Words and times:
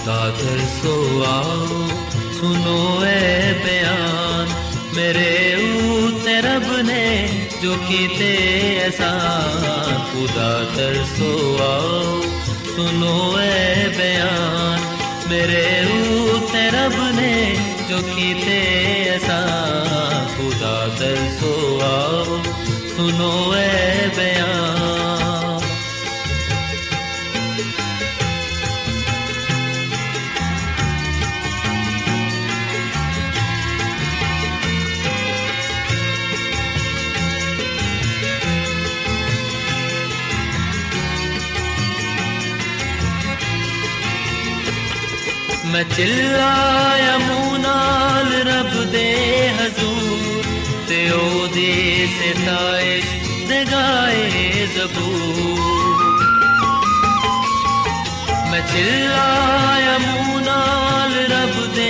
खुदा 0.00 0.20
तरसो 0.38 0.94
आओ 1.26 1.78
सुनो 2.38 2.78
ए 3.04 3.52
बयान 3.64 4.48
मेरे 4.96 5.30
ऊते 5.64 6.34
रब 6.46 6.66
ने 6.88 7.04
जो 7.62 7.76
कीते 7.88 8.30
एहसान 8.40 9.96
खुदा 10.10 10.48
तरसो 10.76 11.30
आओ 11.68 12.20
सुनो 12.74 13.14
ए 13.38 13.92
बयान 13.98 14.78
मेरे 15.30 15.64
ऊते 15.98 16.64
रब 16.76 16.96
ने 17.18 17.34
जो 17.90 18.02
कीते 18.12 18.58
एहसान 18.96 20.26
खुदा 20.36 20.76
तरसो 21.00 21.54
आओ 21.92 22.42
सुनो 22.96 23.32
ए 23.56 24.10
बयान 24.18 24.59
चिल्लाया 45.89 47.13
मुंह 47.17 47.57
नाल 47.61 48.27
रब 48.47 48.73
दे 48.93 49.07
हजूर 49.59 50.49
ते 50.89 50.99
ओदी 51.13 51.71
सिताइश 52.17 53.07
दे 53.49 53.59
गाए 53.71 54.67
जबूर 54.75 56.19
मैं 58.51 58.61
चिल्लाया 58.73 59.97
मुंह 60.05 60.29
नाल 60.49 61.17
रब 61.33 61.57
दे 61.79 61.89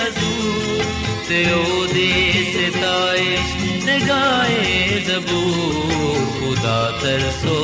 हजूर 0.00 0.84
ते 1.28 1.40
ओदी 1.60 2.10
सिताइश 2.52 3.56
दे 3.86 3.98
गाए 4.10 4.68
जबूर 5.08 6.20
खुदा 6.36 6.80
तरसो 7.02 7.59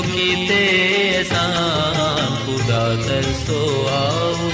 जो 0.00 0.02
कीते 0.08 0.60
एहसान 0.76 2.34
खुदा 2.44 2.84
तरसो 3.06 3.60
आओ 3.98 4.50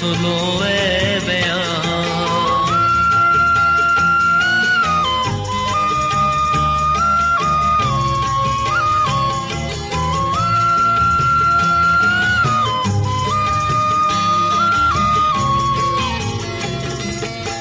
सुनो 0.00 0.36
ए 0.68 1.20
बयान 1.28 1.64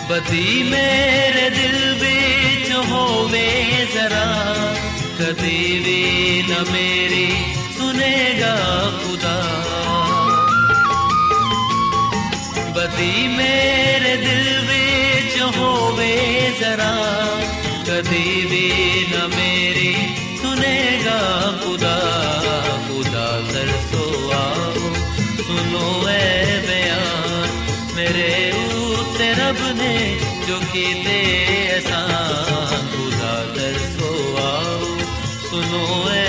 बदी 0.09 0.47
मेरे 0.71 1.49
दिल 1.57 1.77
कदी 5.29 5.59
भी 5.85 6.01
न 6.49 6.63
मेरी 6.71 7.27
सुनेगा 7.77 8.55
खुदा 9.01 9.35
बदी 12.77 13.13
मेरे 13.37 14.13
दिल 14.25 14.47
बिच 14.69 15.35
होवे 15.57 16.11
जरा 16.61 16.91
कदी 17.89 18.27
भी 18.51 18.65
न 19.13 19.29
मेरी 19.35 19.93
सुनेगा 20.41 21.19
खुदा 21.63 21.95
खुदा 22.87 23.27
तरसो 23.51 24.05
आओ 24.41 24.93
सुनो 25.47 25.87
ए 26.09 26.61
बयान 26.67 27.59
मेरे 27.97 28.31
ऊते 28.83 29.31
रब 29.41 29.67
ने 29.81 29.93
जो 30.47 30.59
कीते 30.71 31.19
एहसान 31.23 31.48
सुनो 35.50 36.19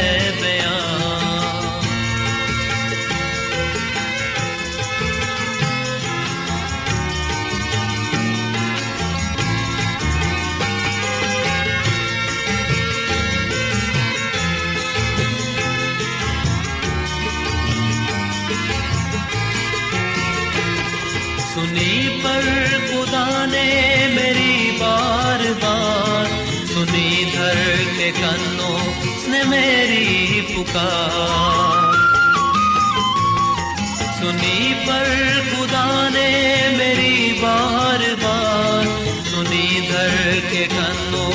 पुकार 30.61 31.93
सुनी 34.17 34.73
पर 34.87 35.07
खुदा 35.49 35.85
ने 36.09 36.27
मेरी 36.77 37.31
बार 37.33 38.03
बार, 38.23 38.85
सुनी 39.25 39.67
धर 39.81 40.15
के 40.51 40.65
कन्नों 40.65 41.31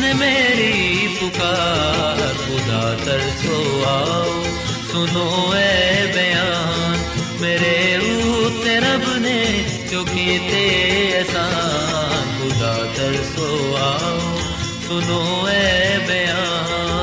ने 0.00 0.12
मेरी 0.14 0.76
पुकार। 1.16 2.20
खुदा 2.38 2.82
तरसो 3.04 3.58
आओ, 3.84 4.44
सुनो 4.92 5.26
ए 5.54 6.12
बयान, 6.14 6.96
मेरे 7.40 7.74
ऊते 8.28 8.78
रब 8.78 9.08
ने 9.22 9.40
जो 9.90 10.04
कीते 10.04 10.64
एहसान। 11.08 12.30
खुदा 12.38 12.76
तरसो 12.94 13.50
आओ, 13.82 14.38
सुनो 14.86 15.48
ए 15.48 15.98
बयान। 16.08 16.97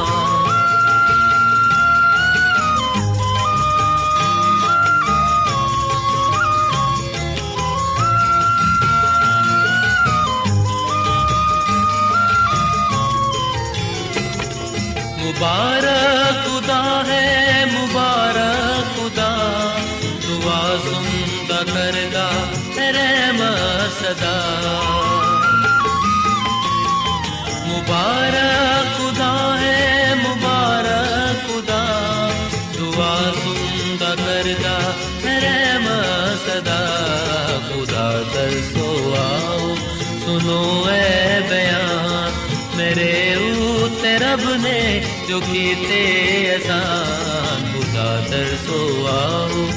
मुबारक 15.35 16.35
खुदा 16.43 16.81
है 17.07 17.23
मुबारक 17.71 18.91
खुदा 18.97 19.31
दुआ 20.25 20.59
सुनदा 20.85 21.57
करदा 21.71 22.27
रहम 22.97 23.41
सदा 23.97 24.35
मुबारक 27.67 28.64
ਨੇ 45.25 45.31
ਜੋ 45.31 45.39
ਕੀਤੇ 45.39 46.55
ਆਸਾਨ 46.55 47.73
ਖੁਦਾ 47.73 48.21
ਤਰਸੋ 48.29 49.07
ਆਓ 49.07 49.67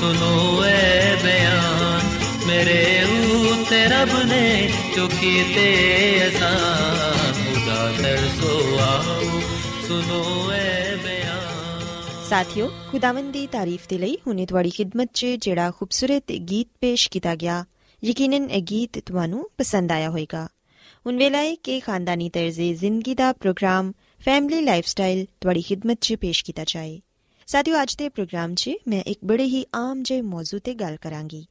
ਸੁਨੋ 0.00 0.64
ਐ 0.64 1.16
ਬਿਆਨ। 1.16 2.00
ਮੇਰੇ 2.46 3.02
ਉਤੇ 3.50 3.84
ਰੱਬ 3.84 4.08
ਨੇ 4.26 4.72
ਜੋ 4.96 5.08
ਕੀਤੇ 5.08 6.20
ਆਸਾਨ 6.26 7.32
ਖੁਦਾ 7.32 7.92
ਤਰਸੋ 7.92 8.78
ਆਓ 8.78 9.40
ਸੁਨੋ 9.88 10.50
ਐ 10.52 10.96
ਬਿਆਨ। 10.96 12.26
ਸਾਥਿਓ, 12.28 12.70
ਖੁਦਾਵੰਦ 12.90 13.32
ਦੀ 13.32 13.46
ਤਾਰੀਫ 13.46 13.80
ਦੇ 13.88 13.98
ਲਈ 13.98 14.18
ਹੁਣੇ 14.26 14.46
ਤੁਹਾਡੀ 14.46 14.70
ਖਿਦਮਤ 14.70 15.10
'ਚ 15.14 15.26
ਜਿਹੜਾ 15.26 15.70
ਖੂਬਸੂਰਤ 15.70 16.32
ਗੀਤ 16.32 16.68
ਪੇਸ਼ 16.80 17.10
ਕੀਤਾ 17.10 17.36
ਗਿਆ, 17.36 17.64
ਯਕੀਨਨ 18.04 18.50
ਇਹ 18.50 18.62
ਗੀਤ 18.62 18.98
ਤੁਹਾਨੂੰ 19.06 19.50
ਪਸੰਦ 19.58 19.92
ਆਇਆ 19.92 20.10
ਹੋਵੇਗਾ। 20.10 20.48
ਹੁਣ 21.06 21.16
ਵੇਲਾ 21.16 21.38
ਹੈ 21.38 21.54
ਕਿ 21.54 21.80
ਖਾਨਦਾਨੀ 21.80 22.30
ਤਰਜ਼ੇ 22.30 22.74
ਜ਼ਿੰਦਗੀ 22.74 23.14
ਦਾ 23.14 23.32
ਪ੍ਰੋਗਰਾਮ 23.32 23.92
ਫੈਮਿਲੀ 24.24 24.60
ਲਾਈਫਸਟਾਈਲ 24.60 25.26
ਤੁਹਾਡੀ 25.40 25.62
ਖਿਦਮਤ 25.62 25.98
'ਚ 26.00 26.14
ਪੇਸ਼ 26.14 26.44
ਕੀਤਾ 26.44 26.64
ਜਾਏ। 26.66 27.00
ਸਾਥਿਓ, 27.46 27.82
ਅੱਜ 27.82 27.96
ਦੇ 27.96 28.08
ਪ੍ਰੋਗਰਾਮ 28.08 28.54
'ਚ 28.54 28.70
ਮੈਂ 28.88 29.02
ਇੱਕ 29.02 29.20
ਬੜੇ 29.24 29.44
ਹੀ 29.44 29.64
ਆਮ 29.74 30.02
ਜਿਹੇ 30.02 30.20
ਮੌਜੂ 30.20 30.58
ਤੇ 30.58 30.74
ਗੱਲ 30.74 30.96
ਕਰਾਂਗੀ। 30.96 31.46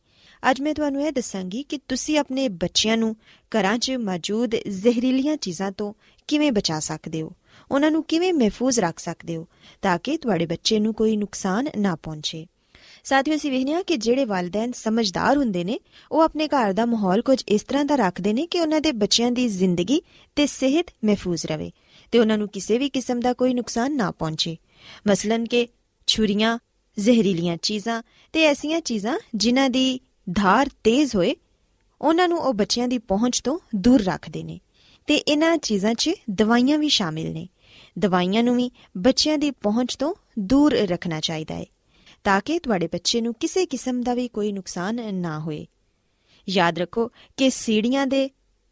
ਅੱਜ 0.52 0.62
ਮੈਂ 0.62 0.74
ਤੁਹਾਨੂੰ 0.74 1.08
ਇਹ 1.08 1.12
ਦੱਸਾਂਗੀ 1.12 1.64
ਕਿ 1.64 1.78
ਤੁਸੀਂ 1.78 2.18
ਆਪਣੇ 2.18 2.48
ਬੱਚਿਆਂ 2.48 2.98
ਨੂੰ 2.98 3.16
ਘਰਾਂ 3.42 3.78
'ਚ 3.78 3.92
ਮੌਜੂਦ 3.92 4.56
ਜ਼ਹਿਰੀਲੀਆਂ 4.56 5.38
ਚੀਜ਼ਾਂ 5.38 5.72
ਤੋਂ 5.72 5.94
ਕਿਵੇਂ 6.28 6.52
ਬਚਾ 6.52 6.80
ਸਕਦੇ 6.80 7.22
ਹੋ? 7.22 7.32
ਉਹਨਾਂ 7.72 7.92
ਨੂੰ 7.92 8.04
ਕਿਵੇਂ 8.04 8.34
ਮਹਿਫੂਜ਼ 8.34 8.80
ਰੱਖ 8.80 9.00
ਸਕਦੇ 9.00 9.36
ਹੋ? 9.36 9.48
ਤਾਂ 9.82 10.00
ਕਿ 10.04 10.18
ਤੁਹਾਡੇ 10.18 10.46
ਬੱਚੇ 10.46 10.80
ਨੂੰ 10.80 10.94
ਕੋਈ 10.94 11.18
ਨੁਕਸਾਨ 11.18 11.68
ਨਾ 11.78 11.96
ਪਹੁੰਚੇ। 11.96 12.48
ਸਾਥੀਓ, 13.08 13.36
ਅਸੀਂ 13.36 13.52
ਵੇਖਿਆ 13.52 13.82
ਕਿ 13.82 13.96
ਜਿਹੜੇ 13.98 14.26
ਵਾਲਿਦੈਨ 14.26 14.72
ਸਮਝਦਾਰ 14.72 15.38
ਹੁੰਦੇ 15.38 15.64
ਨੇ, 15.64 15.80
ਉਹ 16.12 16.22
ਆਪਣੇ 16.22 16.48
ਘਰ 16.48 16.74
ਦਾ 16.74 16.86
ਮਾਹੌਲ 16.86 17.22
ਕੁਝ 17.22 17.44
ਇਸ 17.48 17.64
ਤਰ੍ਹਾਂ 17.64 17.86
ਦਾ 17.86 17.96
ਰੱਖਦੇ 17.96 18.34
ਨੇ 18.34 18.46
ਕਿ 18.46 18.60
ਉਹਨਾਂ 18.60 18.82
ਦੇ 18.82 18.92
ਬੱਚਿਆਂ 18.92 19.32
ਦੀ 19.32 19.48
ਜ਼ਿੰਦਗੀ 19.48 20.02
ਤੇ 20.36 20.46
ਸਿਹਤ 20.46 20.92
ਮਹਿਫੂਜ਼ 21.06 21.46
ਰਵੇ 21.46 21.72
ਤੇ 22.12 22.20
ਉਹਨਾਂ 22.20 22.38
ਨੂੰ 22.38 22.48
ਕਿਸੇ 22.48 22.78
ਵੀ 22.78 22.90
ਕਿਸਮ 22.90 23.20
ਦਾ 23.20 23.34
ਕੋਈ 23.34 23.54
ਨੁਕਸਾਨ 23.54 23.96
ਨਾ 23.96 24.12
ਪਹੁੰਚੇ। 24.12 24.58
ਮਸਲਨ 25.08 25.46
ਕਿ 25.46 25.68
ਛੁਰੀਆਂ, 26.08 26.58
ਜ਼ਹਿਰੀਲੀਆਂ 26.98 27.58
ਚੀਜ਼ਾਂ 27.62 28.02
ਤੇ 28.34 28.44
ਐਸੀਆਂ 28.44 28.82
ਚੀਜ਼ਾਂ 28.82 29.18
ਜਿਨ੍ਹਾਂ 29.36 29.70
ਦੀ 29.70 30.00
ਧਾਰ 30.32 30.70
ਤੇਜ਼ 30.84 31.16
ਹੋਏ, 31.16 31.36
ਉਹਨਾਂ 32.02 32.28
ਨੂੰ 32.28 32.40
ਉਹ 32.40 32.54
ਬੱਚਿਆਂ 32.54 32.88
ਦੀ 32.88 32.98
ਪਹੁੰਚ 32.98 33.40
ਤੋਂ 33.40 33.60
ਦੂਰ 33.76 34.04
ਰੱਖਦੇ 34.04 34.44
ਨੇ 34.44 34.60
ਤੇ 35.08 35.16
ਇਹਨਾਂ 35.16 35.58
ਚੀਜ਼ਾਂ 35.58 35.94
'ਚ 35.94 36.10
ਦਵਾਈਆਂ 36.30 36.78
ਵੀ 36.78 36.90
ਸ਼ਾਮਿਲ 36.90 37.32
ਨੇ। 37.34 37.48
ਦਵਾਈਆਂ 38.00 38.44
ਨੂੰ 38.44 38.56
ਵੀ 38.56 38.72
ਬੱਚਿਆਂ 38.98 39.38
ਦੀ 39.38 39.52
ਪਹੁੰਚ 39.52 39.96
ਤੋਂ 39.96 40.14
ਦੂਰ 40.40 40.74
ਰੱਖਣਾ 40.74 41.20
ਚਾਹੀਦਾ 41.20 41.56
ਹੈ। 41.56 41.66
ਤਾਂ 42.28 42.42
ਕਿ 42.46 42.60
ਤੁਹਾਡੇ 42.60 42.88
ਬੱਚੇ 42.88 43.22
ਨੂੰ 43.22 43.34
ਕਿਸੇ 43.34 43.66
ਕਿਸਮ 43.66 44.02
ਦਾ 44.02 44.14
ਵੀ 44.14 44.28
ਕੋਈ 44.28 44.52
ਨੁਕਸਾਨ 44.52 45.16
ਨਾ 45.16 45.40
ਹੋਏ। 45.40 45.66
ਯਾਦ 46.50 46.80
ਰੱਖੋ 46.80 47.08
ਕਿ 47.38 47.50
ਸੀੜੀਆਂ 47.50 48.08
ਦੇ 48.08 48.30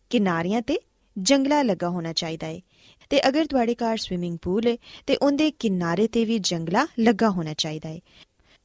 ਕਿਨਾਰਿਆਂ 0.10 0.62
ਤੇ 0.62 0.78
ਜੰਗਲਾ 1.18 1.62
ਲੱਗਾ 1.62 1.90
ਹੋਣਾ 1.90 2.14
ਚਾਹੀਦਾ 2.14 2.48
ਹੈ 2.48 2.62
ਤੇ 3.10 3.28
ਅਗਰ 3.28 3.46
ਤੁਹਾਡੇ 3.46 3.76
ਘਰ 3.76 3.98
ਸਵਿਮਿੰਗ 3.98 4.38
ਪੂਲ 4.42 4.68
ਹੈ 4.68 4.78
ਤੇ 5.08 5.16
ਉਹਦੇ 5.16 5.52
ਕਿਨਾਰੇ 5.52 6.08
ਤੇ 6.08 6.26
ਵੀ 6.26 6.40
ਜੰਗਲਾ 6.40 6.88
ਲੱਗਾ 7.00 7.30
ਹੋਣਾ 7.30 7.54
ਚਾਹੀਦਾ 7.54 7.90
ਹੈ 7.90 8.00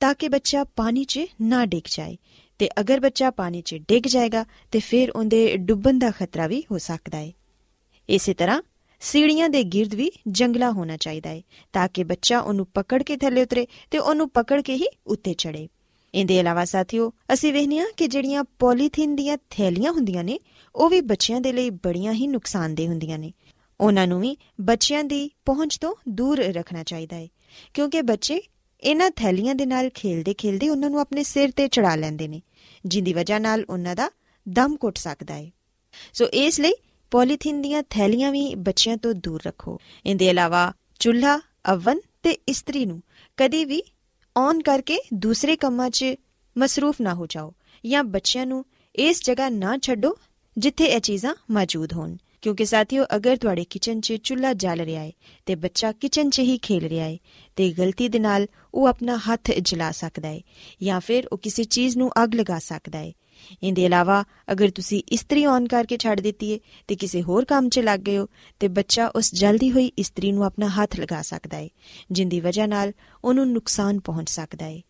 ਤਾਂ 0.00 0.14
ਕਿ 0.14 0.28
ਬੱਚਾ 0.28 0.64
ਪਾਣੀ 0.64 1.04
'ਚ 1.04 1.20
ਨਾ 1.42 1.64
ਡਿੱਗ 1.66 1.87
ਜਾਏ। 1.96 2.16
ਤੇ 2.58 2.69
ਅਗਰ 2.81 3.00
ਬੱਚਾ 3.00 3.31
ਪਾਣੀ 3.31 3.62
'ਚ 3.62 3.75
ਡਿੱਗ 3.75 4.06
ਜਾਏਗਾ, 4.06 4.44
ਤੇ 4.70 4.81
ਫਿਰ 4.81 5.10
ਉਹਦੇ 5.10 5.56
ਡੁੱਬਣ 5.56 5.98
ਦਾ 5.98 6.10
ਖਤਰਾ 6.10 6.46
ਵੀ 6.46 6.62
ਹੋ 6.70 6.78
ਸਕਦਾ 6.78 7.19
ਹੈ 7.19 7.32
ਇਸੇ 8.08 8.34
ਤਰ੍ਹਾਂ 8.34 8.62
ਸੀੜੀਆਂ 9.00 9.49
ਦੇ 9.49 9.62
ਗਿਰਦ 9.64 9.94
ਵੀ 9.94 10.11
ਜੰਗਲਾ 10.29 10.70
ਹੋਣਾ 10.70 10.97
ਚਾਹੀਦਾ 10.97 11.31
ਹੈ 11.31 11.43
ਤਾਂ 11.73 11.88
ਕਿ 11.88 12.05
ਬੱਚਾ 12.05 12.41
ਉਹਨੂੰ 12.41 12.67
ਪਕੜ 12.75 13.02
ਕੇ 13.02 13.17
ਥੱਲੇ 13.17 13.43
ਉਤਰੇ 13.43 13.67
ਤੇ 13.91 13.99
ਉਹਨੂੰ 13.99 14.29
ਪਕੜ 14.31 14.61
ਕੇ 14.62 14.75
ਹੀ 14.75 14.87
ਉੱਤੇ 15.06 15.35
ਚੜੇ। 15.35 15.69
ਇਹਦੇ 16.14 16.38
ਇਲਾਵਾ 16.38 16.64
ਸਾਥੀਓ, 16.64 17.12
ਅਸੀਂ 17.32 17.52
ਵੇਖਨੀਆ 17.52 17.85
ਕਿ 17.97 18.06
ਜਿਹੜੀਆਂ 18.06 18.44
ਪੋਲੀਥੀਨ 18.58 19.14
ਦੀਆਂ 19.17 19.37
ਥੈਲੀਆਂ 19.50 19.93
ਹੁੰਦੀਆਂ 19.93 20.25
ਨੇ, 20.25 20.38
ਉਹ 20.75 20.91
ਵੀ 20.91 21.00
ਬੱਚਿਆਂ 21.00 21.41
ਦੇ 21.41 21.52
ਲਈ 21.52 21.70
ਬੜੀਆਂ 21.70 22.12
ਹੀ 22.12 22.26
ਨੁਕਸਾਨਦੇ 22.26 22.87
ਹੁੰਦੀਆਂ 22.88 23.19
ਨੇ। 23.19 23.32
ਉਹਨਾਂ 23.81 24.06
ਨੂੰ 24.06 24.20
ਵੀ 24.20 24.37
ਬੱਚਿਆਂ 24.61 25.05
ਦੀ 25.05 25.31
ਪਹੁੰਚ 25.44 25.76
ਤੋਂ 25.79 25.94
ਦੂਰ 26.08 26.38
ਰੱਖਣਾ 26.38 26.82
ਚਾਹੀਦਾ 26.82 27.17
ਹੈ 27.17 27.29
ਕਿਉਂਕਿ 27.75 28.02
ਬੱਚੇ 28.02 28.41
ਇਹਨਾਂ 28.82 29.11
ਥੈਲੀਆਂ 29.11 29.55
ਦੇ 29.55 29.67
ਨਾਲ 29.67 29.91
ਖੇਲਦੇ 29.94 30.35
ਖੇਲਦੇ 30.35 30.69
ਉਹਨਾਂ 30.69 30.91
ਨੂੰ 30.91 31.00
ਆਪਣੇ 31.00 31.23
ਸਿਰ 31.23 31.50
ਤੇ 31.50 31.69
ਚੜਾ 31.69 31.94
ਲੈਂਦੇ 31.97 32.29
ਨੇ, 32.29 32.41
ਜਿੰਦੀ 32.87 33.12
ਵਜ੍ਹਾ 33.12 33.38
ਨਾਲ 33.38 33.64
ਉਹਨਾਂ 33.70 33.97
ਦਾ 33.97 34.11
ਦਮ 34.49 34.76
ਘੁੱਟ 34.85 34.99
ਸਕਦਾ 34.99 35.35
ਹੈ 35.35 35.50
ਸੋ 36.12 36.25
ਇਸ 36.25 36.61
ਲਈ 36.61 36.73
ਪੋਲੀਥੀਨ 37.11 37.61
ਦੀਆਂ 37.62 37.83
ਥੈਲੀਆਂ 37.91 38.31
ਵੀ 38.33 38.55
ਬੱਚਿਆਂ 38.55 38.97
ਤੋਂ 38.97 39.12
ਦੂਰ 39.15 39.41
ਰੱਖੋ। 39.47 39.79
ਇਹਦੇ 40.07 40.29
ਇਲਾਵਾ 40.29 40.73
ਚੁੱਲ੍ਹਾ, 41.01 41.39
ਅਵਨ 41.73 42.01
ਤੇ 42.23 42.31
ਇਸਤਰੀ 42.49 42.85
ਨੂੰ 42.87 43.03
ਕਦੀ 43.39 43.65
ਵੀ 43.65 43.83
ਔਨ 44.37 44.62
ਕਰਕੇ 44.62 44.99
ਦੂਸਰੇ 45.15 45.57
ਕੰਮਾਂ 45.57 45.91
'ਚ 45.91 46.15
ਮਸਰੂਫ 46.57 47.01
ਨਾ 47.01 47.15
ਹੋ 47.15 47.27
ਜਾਓ 47.27 47.53
ਜਾਂ 47.85 48.05
ਬੱਚਿਆਂ 48.05 48.47
ਨੂੰ 48.47 48.65
ਇਸ 48.95 49.23
ਜਗ੍ਹਾ 49.25 49.49
ਨਾ 49.49 49.77
ਛੱਡੋ 49.79 50.17
ਜਿੱਥੇ 50.57 50.85
ਇਹ 50.85 51.01
ਚੀਜ਼ਾਂ 51.01 51.35
ਮੌਜੂਦ 51.51 51.93
ਹੋਣ। 51.93 52.17
ਕਿਉਂਕਿ 52.43 52.65
ਸਾਥੀਓ, 52.65 53.05
ਅਗਰ 53.17 53.37
ਤੁਹਾਡੇ 53.37 53.65
ਕਿਚਨ 53.65 54.01
'ਚ 54.01 54.12
ਚੁੱਲ੍ਹਾ 54.25 54.53
ਜਲ 54.53 54.81
ਰਿਹਾ 54.81 55.03
ਹੈ 55.03 55.11
ਤੇ 55.47 55.55
ਬੱਚਾ 55.55 55.93
ਕਿਚਨ 55.93 56.31
'ਚ 56.31 56.39
ਹੀ 56.41 56.57
ਖੇਲ 56.59 56.85
ਰਿਹਾ 56.89 57.05
ਹੈ 57.05 57.17
ਤੇ 57.57 57.71
ਗਲਤੀ 57.73 58.09
ਦੇ 58.09 58.19
ਨਾਲ 58.19 58.47
ਉਹ 58.75 58.87
ਆਪਣਾ 58.87 59.17
ਹੱਥ 59.17 59.51
ਜਲਾ 59.51 59.91
ਸਕਦਾ 59.91 60.29
ਹੈ 60.29 60.41
ਜਾਂ 60.83 61.01
ਫਿਰ 61.01 61.29
ਉਹ 61.33 61.39
ਕਿਸੇ 61.39 61.65
ਚੀਜ਼ 61.65 61.97
ਨੂੰ 61.99 62.11
ਅੱਗ 62.23 62.35
ਲਗਾ 62.35 62.59
ਸਕਦਾ 62.59 62.99
ਹੈ 62.99 63.12
ਇਹਦੇ 63.62 63.85
ਇਲਾਵਾ, 63.85 64.25
ਅਗਰ 64.52 64.70
ਤੁਸੀਂ 64.70 65.02
ਇਸਤਰੀ 65.08 65.44
ਔਨ 65.47 65.67
ਕਰਕੇ 65.69 65.97
ਛੱਡ 65.97 66.20
ਦਿੱਤੀ 66.20 66.52
ਹੈ 66.52 66.58
ਤੇ 66.88 66.97
ਕਿਸੇ 66.97 67.23
ਹੋਰ 67.23 67.44
ਕੰਮ 67.44 67.69
'ਚ 67.69 67.79
ਲੱਗ 67.79 68.00
ਗਏ 68.00 68.17
ਹੋ, 68.19 68.26
ਤੇ 68.61 68.69
ਬੱਚਾ 68.69 69.06
ਉਸ 69.06 69.35
ਜਲਦੀ 69.35 69.70
ਹੋਈ 69.73 69.87
ਇਸਤਰੀ 69.99 70.32
ਨੂੰ 70.32 70.44
ਆਪਣਾ 70.44 70.69
ਹੱਥ 70.69 70.99
ਲਗਾ 71.00 71.23
ਸਕਦਾ 71.23 71.56
ਹੈ 71.56 71.69
ਜਿੰਦੀ 72.11 72.41
ਵਜ੍ਹਾ 72.41 72.67
ਨਾਲ 72.67 72.93
ਉਹਨੂੰ 73.25 73.50
ਨੁਕਸਾਨ 73.52 74.00
ਪਹੁੰਚ 74.00 74.31
ਸਕਦਾ 74.31 74.64
ਹੈ 74.64 74.81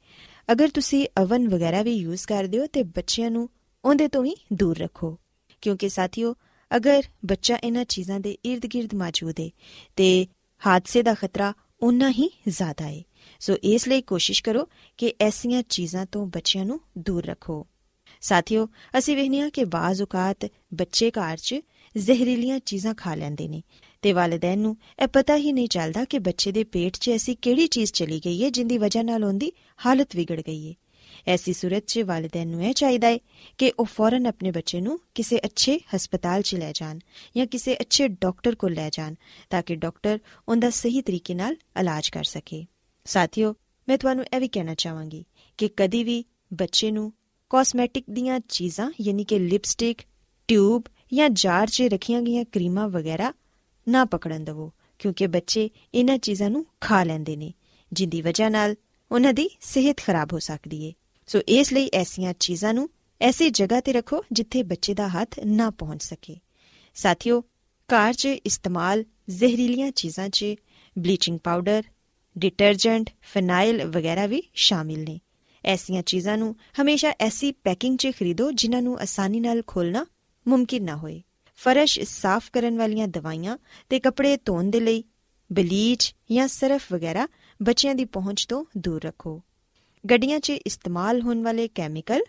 ਅਗਰ 0.52 0.68
ਤੁਸੀਂ 0.68 1.06
ਅਵਨ 1.22 1.48
ਵਗੈਰਾ 1.48 1.82
ਵੀ 1.82 1.92
ਯੂਜ਼ 1.92 2.26
ਕਰਦੇ 2.26 2.58
ਹੋ, 2.58 2.66
ਤੇ 2.66 2.82
ਬੱਚਿਆਂ 2.82 3.30
ਨੂੰ 3.30 3.48
ਉਹਦੇ 3.84 4.08
ਤੋਂ 4.08 4.22
ਵੀ 4.22 4.34
ਦੂਰ 4.52 4.78
ਰੱਖੋ। 4.78 5.18
ਕਿਉਂਕਿ 5.62 5.88
ਸਾਥੀਓ, 5.88 6.34
ਅਗਰ 6.70 7.02
ਬੱਚਾ 7.26 7.56
ਇਹਨਾਂ 7.56 7.84
ਚੀਜ਼ਾਂ 7.84 8.20
ਦੇ 8.20 8.36
ird-gird 8.48 8.96
ਮੌਜੂਦ 8.96 9.40
ਹੈ 9.40 9.48
ਤੇ 9.96 10.26
ਹਾਦਸੇ 10.62 11.02
ਦਾ 11.02 11.14
ਖਤਰਾ 11.14 11.52
ਉਨਾ 11.82 12.10
ਹੀ 12.10 12.28
ਜ਼ਿਆਦਾ 12.48 12.88
ਹੈ 12.88 13.02
ਸੋ 13.40 13.56
ਇਸ 13.64 13.88
ਲਈ 13.88 14.02
ਕੋਸ਼ਿਸ਼ 14.02 14.42
ਕਰੋ 14.42 14.66
ਕਿ 14.98 15.12
ਐਸੀਆਂ 15.20 15.62
ਚੀਜ਼ਾਂ 15.68 16.04
ਤੋਂ 16.06 16.26
ਬੱਚਿਆਂ 16.26 16.64
ਨੂੰ 16.64 16.80
ਦੂਰ 16.98 17.24
ਰੱਖੋ। 17.26 17.66
ਸਾਥੀਓ, 18.20 18.68
ਅਸੀਂ 18.98 19.16
ਵੇਖਨੀਆ 19.16 19.48
ਕਿ 19.48 19.64
ਬਾਜ਼ 19.64 20.02
ਔਕਾਤ 20.02 20.48
ਬੱਚੇ 20.74 21.10
ਘਰ 21.10 21.36
'ਚ 21.36 21.54
ਜ਼ਹਿਰੀਲੀਆਂ 21.96 22.58
ਚੀਜ਼ਾਂ 22.58 22.94
ਖਾ 22.94 23.14
ਲੈਂਦੇ 23.14 23.48
ਨੇ। 23.48 23.62
ਤੇ 24.02 24.12
ਵਾਲਿਦੈਨ 24.12 24.58
ਨੂੰ 24.58 24.76
ਇਹ 25.02 25.06
ਪਤਾ 25.06 25.36
ਹੀ 25.36 25.52
ਨਹੀਂ 25.52 25.68
ਚੱਲਦਾ 25.68 26.04
ਕਿ 26.04 26.18
ਬੱਚੇ 26.18 26.52
ਦੇ 26.52 26.64
ਪੇਟ 26.64 26.96
'ਚ 26.96 27.08
ਐਸੀ 27.08 27.34
ਕਿਹੜੀ 27.34 27.66
ਚੀਜ਼ 27.66 27.92
ਚਲੀ 27.92 28.20
ਗਈ 28.24 28.44
ਹੈ 28.44 28.50
ਜਿੰਦੀ 28.50 28.78
ਵਜ੍ਹਾ 28.78 29.02
ਨਾਲ 29.02 29.24
ਉਹਦੀ 29.24 29.52
ਹਾਲਤ 29.86 30.16
ਵਿਗੜ 30.16 30.40
ਗਈ 30.40 30.68
ਹੈ। 30.68 30.74
ਐਸੀ 31.28 31.52
ਸੂਰਤ 31.52 31.84
'ਚ 31.86 31.98
ਵਾਲਿਦੈਨ 31.98 32.48
ਨੂੰ 32.48 32.64
ਇਹ 32.64 32.74
ਚਾਹੀਦਾ 32.74 33.08
ਹੈ 33.08 33.18
ਕਿ 33.58 33.72
ਉਹ 33.78 33.84
ਫੌਰਨ 33.84 34.26
ਆਪਣੇ 34.26 34.50
ਬੱਚੇ 34.50 34.80
ਨੂੰ 34.80 35.00
ਕਿਸੇ 35.14 35.38
ਅੱਛੇ 35.38 35.80
ਹਸਪਤਾਲ 35.96 36.42
'ਚ 36.42 36.54
ਲੈ 36.54 36.72
ਜਾਣ 36.74 36.98
ਜਾਂ 37.36 37.46
ਕਿਸੇ 37.46 37.76
ਅੱਛੇ 37.80 38.08
ਡਾਕਟਰ 38.08 38.54
ਕੋਲ 38.54 38.72
ਲੈ 38.72 38.90
ਜਾਣ 38.92 39.14
ਤਾਂ 39.50 39.62
ਕਿ 39.62 39.76
ਡਾਕਟਰ 39.76 40.18
ਉਹਦਾ 40.48 40.70
ਸਹੀ 40.70 41.02
ਤਰੀਕੇ 41.02 41.34
ਨਾਲ 41.34 41.56
ਇਲਾਜ 41.80 42.08
ਕਰ 42.08 42.24
ਸਕੇ। 42.24 42.66
ਸਾਥੀਓ, 43.04 43.54
ਮੈਂ 43.88 43.98
ਤੁਹਾਨੂੰ 43.98 44.24
ਇਹ 44.24 44.40
ਵੀ 44.40 44.48
ਕਹਿਣਾ 44.48 44.74
ਚਾਹਾਂਗੀ 44.74 45.24
ਕਿ 45.58 45.70
ਕਦੀ 45.76 46.04
ਵੀ 46.04 46.24
ਬੱਚੇ 46.52 46.90
ਨੂੰ 46.90 47.12
ਕਾਸਮੈਟਿਕ 47.50 48.04
ਦੀਆਂ 48.10 48.40
ਚੀਜ਼ਾਂ, 48.48 48.92
ਯਾਨੀ 49.00 49.24
ਕਿ 49.24 49.38
ਲਿਪਸਟਿਕ 49.38 49.98
ਟਿਊਬ 50.48 50.82
ਜਾਂ 51.12 51.28
ਜਾਰ 51.28 51.68
'ਚ 51.68 51.82
ਰੱਖੀਆਂ 51.82 52.22
ਗਈਆਂ 52.22 52.44
ਕਰੀਮਾਂ 52.44 52.88
ਵਗੈਰਾ 52.88 53.32
ਨਾ 53.88 54.04
ਪਕੜਨ 54.04 54.44
ਦਿਵੋ, 54.44 54.72
ਕਿਉਂਕਿ 54.98 55.26
ਬੱਚੇ 55.26 55.70
ਇਹਨਾਂ 55.94 56.18
ਚੀਜ਼ਾਂ 56.18 56.50
ਨੂੰ 56.50 56.66
ਖਾ 56.80 57.04
ਲੈਂਦੇ 57.04 57.36
ਨੇ, 57.36 57.52
ਜਿੰਦੀ 57.92 58.22
ਵਜ੍ਹਾ 58.22 58.48
ਨਾਲ 58.48 58.76
ਉਹਨਾਂ 59.12 59.32
ਦੀ 59.32 59.50
ਸਿਹਤ 59.60 59.96
ਖਰਾਬ 59.96 60.32
ਹੋ 60.32 60.38
ਸਕਦੀ 60.38 60.84
ਏ। 60.84 60.92
ਸੋ 61.26 61.40
ਇਸ 61.48 61.72
ਲਈ 61.72 61.90
ਐਸੀਆਂ 61.94 62.34
ਚੀਜ਼ਾਂ 62.40 62.74
ਨੂੰ 62.74 62.90
ਐਸੀ 63.20 63.50
ਜਗ੍ਹਾ 63.50 63.80
ਤੇ 63.80 63.92
ਰੱਖੋ 63.92 64.24
ਜਿੱਥੇ 64.32 64.62
ਬੱਚੇ 64.62 64.94
ਦਾ 64.94 65.08
ਹੱਥ 65.08 65.38
ਨਾ 65.46 65.70
ਪਹੁੰਚ 65.70 66.02
ਸਕੇ। 66.02 66.36
ਸਾਥੀਓ 66.94 67.40
ਘਰ 67.88 68.12
'ਚ 68.12 68.26
ਇਸਤੇਮਾਲ 68.26 69.04
ਜ਼ਹਿਰੀਲੀਆਂ 69.30 69.90
ਚੀਜ਼ਾਂ 69.90 70.28
'ਚ 70.28 70.44
ਬਲੀਚਿੰਗ 70.98 71.38
ਪਾਊਡਰ, 71.38 71.82
ਡਿਟਰਜੈਂਟ 72.38 73.10
ਫਿਨਾਈਲ 73.20 73.84
ਵਗੈਰਾ 73.84 74.26
ਵੀ 74.26 74.42
ਸ਼ਾਮਿਲ 74.54 75.04
ਨੇ। 75.04 75.20
ਐਸੀਆਂ 75.64 76.02
ਚੀਜ਼ਾਂ 76.02 76.38
ਨੂੰ 76.38 76.56
ਹਮੇਸ਼ਾ 76.82 77.12
ਐਸੀ 77.20 77.52
ਪੈਕਿੰਗ 77.52 77.98
'ਚ 77.98 78.06
ਖਰੀਦੋ 78.06 78.52
ਜਿਨ੍ਹਾਂ 78.52 78.82
ਨੂੰ 78.82 78.98
ਆਸਾਨੀ 78.98 79.40
ਨਾਲ 79.40 79.62
ਖੋਲਣਾ 79.66 80.06
ਮੁਮਕਿਨ 80.48 80.84
ਨਾ 80.84 80.96
ਹੋਏ। 80.96 81.22
ਫਰਸ਼ 81.56 82.00
ਸਾਫ਼ 82.00 82.50
ਕਰਨ 82.52 82.78
ਵਾਲੀਆਂ 82.78 83.08
ਦਵਾਈਆਂ 83.08 83.58
ਤੇ 83.88 84.00
ਕੱਪੜੇ 84.00 84.38
ਧੋਣ 84.44 84.64
ਦੇ 84.64 84.80
ਲਈ 84.80 85.04
ਬਲੀਚ 85.52 86.14
ਜਾਂ 86.32 86.48
ਸਰਫ 86.48 86.92
ਵਗੈਰਾ 86.92 87.28
ਬੱਚਿਆਂ 87.62 87.94
ਦੀ 87.94 88.04
ਪਹੁੰਚ 88.04 88.46
ਤੋਂ 88.46 88.64
ਦੂਰ 88.78 89.04
ਰੱਖੋ। 89.04 89.42
ਗੱਡੀਆਂ 90.10 90.40
'ਚ 90.40 90.50
ਇਸਤੇਮਾਲ 90.50 91.20
ਹੋਣ 91.20 91.42
ਵਾਲੇ 91.42 91.68
ਕੈਮੀਕਲ 91.68 92.22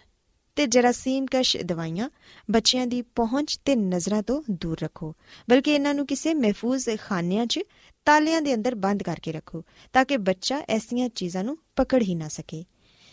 ਤੇ 0.56 0.68
ਜਰਾਸੀਮ 0.68 1.26
ਕਸ਼ 1.32 1.58
ਦਵਾਈਆਂ 1.58 2.10
ਬੱਚਿਆਂ 2.52 2.88
ਦੀ 2.88 3.02
ਪਹੁੰਚ 3.02 3.58
ਤੇ 3.66 3.76
ਨਜ਼ਰਾਂ 3.76 4.24
ਤੋਂ 4.24 4.44
ਦੂਰ 4.52 4.78
ਰੱਖੋ, 4.84 5.16
ਬਲਕਿ 5.50 5.74
ਇਹਨਾਂ 5.74 5.94
ਨੂੰ 5.94 6.08
ਕਿਸੇ 6.08 6.34
ਮਹਿਫੂਜ਼ 6.34 6.90
ਖਾਨਿਆਂ 7.02 7.46
'ਚ 7.46 7.60
ਤਾਲਿਆਂ 8.06 8.42
ਦੇ 8.42 8.54
ਅੰਦਰ 8.54 8.76
ਬੰਦ 8.76 9.04
ਕਰਕੇ 9.04 9.32
ਰੱਖੋ, 9.32 9.64
ਤਾਂ 9.94 10.06
ਕਿ 10.06 10.18
ਬੱਚਾ 10.18 10.62
ਐਸੀਆਂ 10.70 11.10
ਚੀਜ਼ਾਂ 11.10 11.44
ਨੂੰ 11.44 11.58
ਪਕੜ 11.76 12.02
ਹੀ 12.02 12.16
ਨਾ 12.16 12.28
ਸਕੇ। 12.28 12.64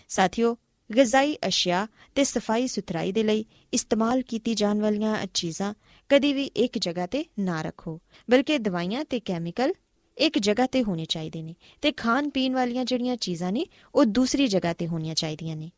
ਸਾਥੀਓ, 0.09 0.57
ਗਜ਼ਾਈ 0.91 1.37
ਅਸ਼ਿਆ 1.49 1.87
ਤੇ 2.15 2.25
ਸਫ਼ਾਈ 2.25 2.67
ਸੁਥਰਾਈ 2.67 3.13
ਦੇ 3.13 3.23
ਲਈ 3.23 3.45
ਇਸਤੇਮਾਲ 3.73 4.23
ਕੀਤੀ 4.23 4.55
ਜਾਣ 4.55 4.81
ਵਾਲੀਆਂ 4.81 5.27
ਚੀਜ਼ਾਂ 5.35 5.75
ਕਦੀ 6.09 6.33
ਵੀ 6.33 6.45
ਇੱਕ 6.45 6.79
ਜਗ੍ਹਾ 6.79 7.07
ਤੇ 7.07 7.25
ਨਾ 7.39 7.63
ਰੱਖੋ, 7.63 8.01
ਬਲਕਿ 8.31 8.59
ਦਵਾਈਆਂ 8.59 9.05
ਤੇ 9.05 9.21
ਕੈਮੀਕਲ 9.21 9.75
ਇੱਕ 10.19 10.39
ਜਗ੍ਹਾ 10.39 10.67
ਤੇ 10.67 10.83
ਹੋਣੇ 10.83 11.05
ਚਾਹੀਦੇ 11.05 11.43
ਨੇ 11.43 11.55
ਤੇ 11.83 11.93
ਖਾਣ 11.93 12.31
ਪੀਣ 12.31 12.55
ਵਾਲੀਆਂ 12.55 12.85
ਜਿਹੜੀਆਂ 12.85 13.17
ਚੀਜ਼ਾਂ 13.17 13.53
ਨੇ, 13.53 13.67
ਉਹ 13.95 14.05
ਦੂਸਰੀ 14.05 14.47
ਜਗ੍ਹਾ 14.47 14.73
ਤੇ 14.73 14.87
ਹੋਣੀਆਂ 14.87 15.15
ਚਾਹੀਦੀਆਂ 15.15 15.57
ਨੇ। 15.57 15.71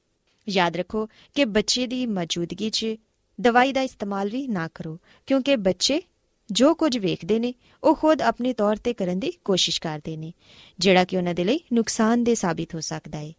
ਯਾਦ 0.49 0.77
ਰੱਖੋ 0.77 1.09
ਕਿ 1.35 1.45
ਬੱਚੇ 1.45 1.87
ਦੀ 1.87 2.07
ਮੌਜੂਦਗੀ 2.07 2.71
'ਚ 2.71 2.87
ਦਵਾਈ 3.41 3.73
ਦਾ 3.73 3.83
ਇਸਤੇਮਾਲ 3.83 4.31
ਵੀ 4.31 4.49
ਨਾ 4.49 4.69
ਕਰੋ, 4.75 4.99
ਕਿਉਂਕਿ 5.27 5.57
ਬੱਚੇ 5.57 6.03
ਜੋ 6.53 6.75
ਕੁਝ 6.75 6.99
ਵੇਖਦੇ 6.99 7.39
ਨੇ, 7.39 7.55
ਉਹ 7.85 7.95
ਖੁਦ 7.95 8.23
ਆਪਣੇ 8.23 8.53
ਤੌਰ 8.53 8.77
ਤੇ 8.77 8.95
ਕਰਨ 8.95 9.21
ਦੀ 9.21 9.33
ਕੋਸ਼ਿਸ਼ 9.45 9.81
ਕਰਦੇ 9.81 10.17
ਨੇ, 10.17 10.33
ਜਿਹੜਾ 10.79 11.05
ਕਿ 11.05 11.17
ਉਹਨਾਂ 11.17 11.35
ਦੇ 11.35 11.45
ਲਈ 11.45 11.61
ਨੁਕਸਾਨਦੇ 11.73 12.35
ਸਾਬਿਤ 12.35 12.75
ਹੋ 12.75 12.81
ਸਕਦਾ 12.81 13.19
ਹੈ 13.19 13.33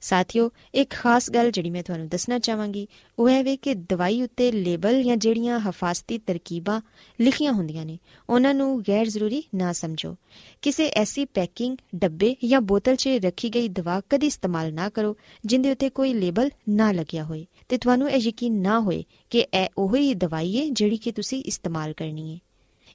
ਸਾਥੀਓ, 0.00 0.50
ਇੱਕ 0.74 0.90
ਖਾਸ 0.90 1.30
ਗੱਲ 1.30 1.50
ਜਿਹੜੀ 1.50 1.70
ਮੈਂ 1.70 1.82
ਤੁਹਾਨੂੰ 1.82 2.08
ਦੱਸਣਾ 2.08 2.38
ਚਾਹਾਂਗੀ, 2.38 2.88
ਉਹ 3.18 3.28
ਹੈ 3.28 3.42
ਵੇ 3.42 3.56
ਕਿ 3.56 3.74
ਦਵਾਈ 3.74 4.22
ਉੱਤੇ 4.22 4.52
ਲੇਬਲ 4.52 5.02
ਜਾਂ 5.02 5.16
ਜਿਹੜੀਆਂ 5.16 5.60
ਹਫਾਜ਼ਤੀ 5.60 6.18
ਤਰਕੀਬਾਂ 6.18 6.80
ਲਿਖੀਆਂ 7.20 7.52
ਹੁੰਦੀਆਂ 7.52 7.86
ਨੇ, 7.86 7.98
ਉਹਨਾਂ 8.30 8.54
ਨੂੰ 8.54 8.82
ਗੈਰ 8.88 9.06
ਜ਼ਰੂਰੀ 9.06 9.42
ਨਾ 9.54 9.72
ਸਮਝੋ। 9.72 10.16
ਕਿਸੇ 10.62 10.88
ਐਸੀ 10.88 11.24
ਪੈਕਿੰਗ, 11.24 11.76
ਡੱਬੇ 11.94 12.36
ਜਾਂ 12.44 12.60
ਬੋਤਲ 12.60 12.96
'ਚ 12.96 13.08
ਰੱਖੀ 13.08 13.48
ਗਈ 13.48 13.68
ਦਵਾ 13.68 14.02
ਕਦੀ 14.10 14.26
ਇਸਤੇਮਾਲ 14.26 14.74
ਨਾ 14.74 14.88
ਕਰੋ, 14.88 15.16
ਜਿੰਦੇ 15.44 15.70
ਉੱਤੇ 15.70 15.90
ਕੋਈ 15.90 16.14
ਲੇਬਲ 16.14 16.50
ਨਾ 16.68 16.92
ਲੱਗਿਆ 16.92 17.24
ਹੋਏ। 17.24 17.46
ਤੇ 17.68 17.78
ਤੁਹਾਨੂੰ 17.78 18.10
ਇਹ 18.10 18.18
ਯਕੀਨ 18.18 18.62
ਨਾ 18.62 18.80
ਹੋਏ 18.80 19.04
ਕਿ 19.30 19.38
ਇਹ 19.38 19.68
ਉਹੀ 19.78 20.14
ਦਵਾਈ 20.14 20.60
ਹੈ 20.60 20.68
ਜਿਹੜੀ 20.68 20.96
ਕਿ 20.96 21.12
ਤੁਸੀਂ 21.12 21.42
ਇਸਤੇਮਾਲ 21.42 21.92
ਕਰਨੀ 21.92 22.34
ਹੈ 22.34 22.38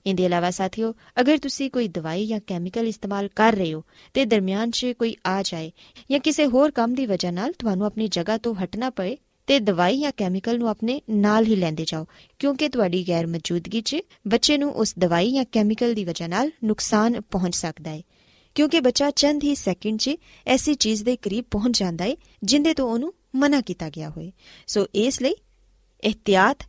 ਇਹਦੇ 0.06 0.26
ਇਲਾਵਾ 0.26 0.52
ਸਾਥੀਓ, 0.52 0.94
ਅਗਰ 1.22 1.38
ਤੁਸੀਂ 1.38 1.70
ਕੋਈ 1.72 1.88
ਦਵਾਈ 1.90 2.26
ਜਾਂ 2.28 2.40
ਕੈਮੀਕਲ 2.48 2.88
ਇਸਤੇਮਾਲ 2.88 3.28
ਕਰ 3.36 3.56
ਰਹੇ 3.56 3.74
ਹੋ 3.74 3.84
ਤੇ 4.16 4.26
ਦਰਮਿਆਨ 4.26 4.72
'ਚ 4.72 4.94
ਕੋਈ 5.00 5.16
ਆ 5.26 5.42
ਜਾਏ 5.44 5.72
ਜਾਂ 6.12 6.20
ਕਿਸੇ 6.20 6.46
ਹੋਰ 6.46 6.72
ਕੰਮ 6.72 6.94
ਦੀ 6.96 7.06
ਵਜ੍ਹਾ 7.06 7.32
ਨਾਲ 7.32 7.54
ਤੁਹਾਨੂੰ 7.60 7.86
ਆਪਣੀ 7.86 8.08
ਜਗ੍ਹਾ 8.08 8.38
ਤੋਂ 8.38 8.54
ਹਟਣਾ 8.56 8.90
ਪਏ, 8.90 9.18
ਤੇ 9.48 9.60
ਦਵਾਈ 9.60 10.00
ਜਾਂ 10.00 10.12
ਕੈਮੀਕਲ 10.18 10.58
ਨੂੰ 10.60 10.70
ਆਪਣੇ 10.70 11.00
ਨਾਲ 11.12 11.46
ਹੀ 11.46 11.56
ਲੈਂਦੇ 11.56 11.86
ਜਾਓ, 11.88 12.06
ਕਿਉਂਕਿ 12.40 12.70
ਤੁਹਾਡੀ 12.70 13.04
ਗੈਰ 13.08 13.28
ਮੌਜੂਦਗੀ 13.28 13.82
'ਚ 13.82 14.02
ਬੱਚੇ 14.28 14.58
ਨੂੰ 14.58 14.72
ਉਸ 14.74 14.94
ਦਵਾਈ 15.00 15.32
ਜਾਂ 15.32 15.46
ਕੈਮੀਕਲ 15.52 15.94
ਦੀ 15.94 16.06
ਵਜ੍ਹਾ 16.06 16.28
ਨਾਲ 16.28 16.52
ਨੁਕਸਾਨ 16.64 17.20
ਪਹੁੰਚ 17.22 17.56
ਸਕਦਾ 17.56 17.92
ਹੈ 17.92 18.02
ਕਿਉਂਕਿ 18.56 18.80
ਬੱਚਾ 18.80 19.10
ਚੰਦ 19.12 19.44
ਹੀ 19.44 19.54
ਸੈਕਿੰਡ 19.56 20.00
'ਚ 20.00 20.16
ਐਸੀ 20.48 20.74
ਚੀਜ਼ 20.76 21.04
ਦੇ 21.04 21.16
ਕਰੀਬ 21.16 21.46
ਪਹੁੰਚ 21.52 21.80
ਜਾਂਦਾ 21.80 22.06
ਹੈ 22.06 22.16
ਜਿੰਦੇ 22.44 22.74
ਤੋਂ 22.74 22.90
ਉਹਨੂੰ 22.90 23.14
ਮਨਾ 23.36 23.62
ਕੀਤਾ 23.62 23.90
ਗਿਆ 23.90 24.10
ਹੋਵੇ 24.10 24.32
ਸੋ 24.68 24.86
ਇਸ 24.96 25.22
ਲਈ, 25.22 25.34
ਇhtiyat 26.04 26.66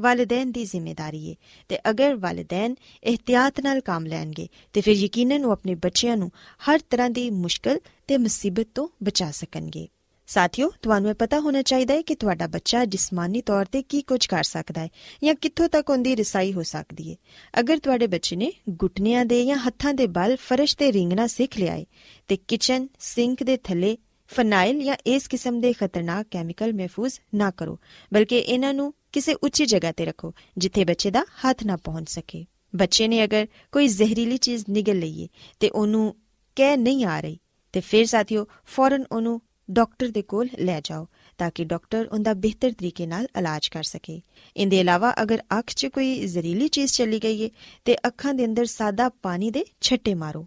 ਵਾਲਿਦੈਨ 0.00 0.52
ਦੀ 0.52 0.64
ਜ਼ਿੰਮੇਵਾਰੀ 0.64 1.30
ਹੈ 1.30 1.34
ਤੇ 1.68 1.78
ਅਗਰ 1.90 2.14
ਵਾਲਿਦੈਨ 2.16 2.74
ਇhtiyat 3.04 3.62
ਨਾਲ 3.64 3.80
ਕੰਮ 3.80 4.06
ਲੈਣਗੇ 4.06 4.48
ਤੇ 4.72 4.80
ਫਿਰ 4.80 4.94
ਯਕੀਨਨ 4.94 5.44
ਉਹ 5.44 5.52
ਆਪਣੇ 5.52 5.74
ਬੱਚਿਆਂ 5.74 6.16
ਨੂੰ 6.16 6.30
ਹਰ 6.70 6.80
ਤਰ੍ਹਾਂ 6.90 7.10
ਦੀ 7.10 7.30
ਮੁਸ਼ਕਲ 7.30 7.80
ਤੇ 8.06 8.16
ਮੁਸੀਬਤ 8.16 8.68
ਤੋਂ 8.74 8.88
ਬਚਾ 9.02 9.30
ਸਕਣਗੇ 9.30 9.88
ਸਾਥੀਓ 10.28 10.70
ਤੁਹਾਨੂੰ 10.82 11.10
ਇਹ 11.10 11.14
ਪਤਾ 11.14 11.40
ਹੋਣਾ 11.40 11.62
ਚਾਹੀਦਾ 11.62 11.94
ਹੈ 11.94 12.02
ਕਿ 12.02 12.14
ਤੁਹਾਡਾ 12.14 12.46
ਬੱਚਾ 12.46 12.84
ਜਿਸਮਾਨੀ 12.84 13.40
ਤੌਰ 13.40 13.64
ਤੇ 13.64 13.82
ਕੀ 13.82 14.02
ਕੁਝ 14.02 14.26
ਕਰ 14.26 14.42
ਸਕਦਾ 14.42 14.80
ਹੈ 14.80 14.88
ਜਾਂ 15.24 15.34
ਕਿੱਥੋਂ 15.34 15.68
ਤੱਕ 15.68 15.90
ਉਹਦੀ 15.90 16.14
ਰਸਾਈ 16.16 16.52
ਹੋ 16.52 16.62
ਸਕਦੀ 16.62 17.10
ਹੈ 17.10 17.16
ਅਗਰ 17.60 17.78
ਤੁਹਾਡੇ 17.78 18.06
ਬੱਚੇ 18.06 18.36
ਨੇ 18.36 18.52
ਗੁੱਟਨਿਆਂ 18.68 19.24
ਦੇ 19.24 19.44
ਜਾਂ 19.46 19.56
ਹੱਥਾਂ 19.56 19.94
ਦੇ 19.94 20.06
ਬਲ 20.06 20.36
ਫਰਸ਼ 20.36 20.76
ਤੇ 20.76 20.92
ਰਿੰਗਣਾ 20.92 21.26
ਸਿੱਖ 21.26 21.58
ਲਿਆ 21.58 21.72
ਹੈ 21.72 21.84
ਤੇ 22.28 22.36
ਕਿਚਨ 22.48 22.88
ਸਿੰਕ 22.98 23.42
ਦੇ 23.42 23.56
ਥੱਲੇ 23.56 23.96
ਫਨਾਈਲ 24.28 24.82
ਜਾਂ 24.84 24.96
ਇਸ 25.06 25.28
ਕਿਸਮ 25.28 25.60
ਦੇ 25.60 25.72
ਖਤਰਨਾਕ 25.72 26.26
ਕੈਮੀਕਲ 26.30 26.72
ਮਹਿਫੂਜ਼ 26.72 27.20
ਨਾ 27.34 27.50
ਕਰੋ 27.50 27.78
ਬਲਕਿ 28.12 28.38
ਇਹਨਾਂ 28.38 28.74
ਨੂੰ 28.74 28.92
ਕਿਸੇ 29.12 29.34
ਉੱਚੀ 29.34 29.66
ਜਗ੍ਹਾ 29.66 29.92
ਤੇ 29.92 30.04
ਰੱਖੋ, 30.04 30.32
ਜਿੱਥੇ 30.58 30.84
ਬੱਚੇ 30.84 31.10
ਦਾ 31.10 31.24
ਹੱਥ 31.44 31.64
ਨਾ 31.64 31.76
ਪਹੁੰਚ 31.76 32.10
ਸਕੇ। 32.10 32.44
ਬੱਚੇ 32.76 33.08
ਨੇ 33.08 33.24
ਅਗਰ 33.24 33.46
ਕੋਈ 33.72 33.88
ਜ਼ਹਿਰੀਲੀ 33.88 34.36
ਚੀਜ਼ 34.36 34.64
ਨਿਗਲ 34.70 34.98
ਲਈਏ 34.98 35.28
ਤੇ 35.60 35.68
ਉਹਨੂੰ 35.68 36.14
ਕਹਿ 36.56 36.76
ਨਹੀਂ 36.76 37.04
ਆ 37.04 37.20
ਰਹੀ, 37.20 37.38
ਤੇ 37.74 37.80
ਫਿਰ 37.80 38.04
ਸਾਥੀਓ 38.06 38.46
ਫੌਰਨ 38.66 39.04
ਉਹਨੂੰ 39.12 39.40
ਡਾਕਟਰ 39.68 40.08
ਦੇ 40.08 40.22
ਕੋਲ 40.22 40.48
ਲੈ 40.58 40.80
ਜਾਓ, 40.84 41.06
ਤਾਂ 41.38 41.50
ਕਿ 41.54 41.64
ਡਾਕਟਰ 41.64 42.06
ਉਹਦਾ 42.12 42.34
ਬਿਹਤਰ 42.34 42.72
ਤਰੀਕੇ 42.72 43.06
ਨਾਲ 43.06 43.26
ਇਲਾਜ 43.38 43.68
ਕਰ 43.68 43.82
ਸਕੇ। 43.82 44.20
ਇਹਦੇ 44.56 44.80
ਇਲਾਵਾ 44.80 45.14
ਅਗਰ 45.22 45.42
ਅੱਖ 45.58 45.70
'ਚ 45.70 45.86
ਕੋਈ 45.86 46.26
ਜ਼ਹਿਰੀਲੀ 46.26 46.68
ਚੀਜ਼ 46.68 46.92
ਚਲੀ 46.92 47.18
ਗਈ 47.18 47.44
ਹੈ 47.44 47.48
ਤੇ 47.84 47.96
ਅੱਖਾਂ 48.06 48.34
ਦੇ 48.34 48.44
ਅੰਦਰ 48.44 48.64
ਸਾਦਾ 48.66 49.08
ਪਾਣੀ 49.22 49.50
ਦੇ 49.50 49.64
ਛੱਟੇ 49.80 50.14
ਮਾਰੋ 50.14 50.46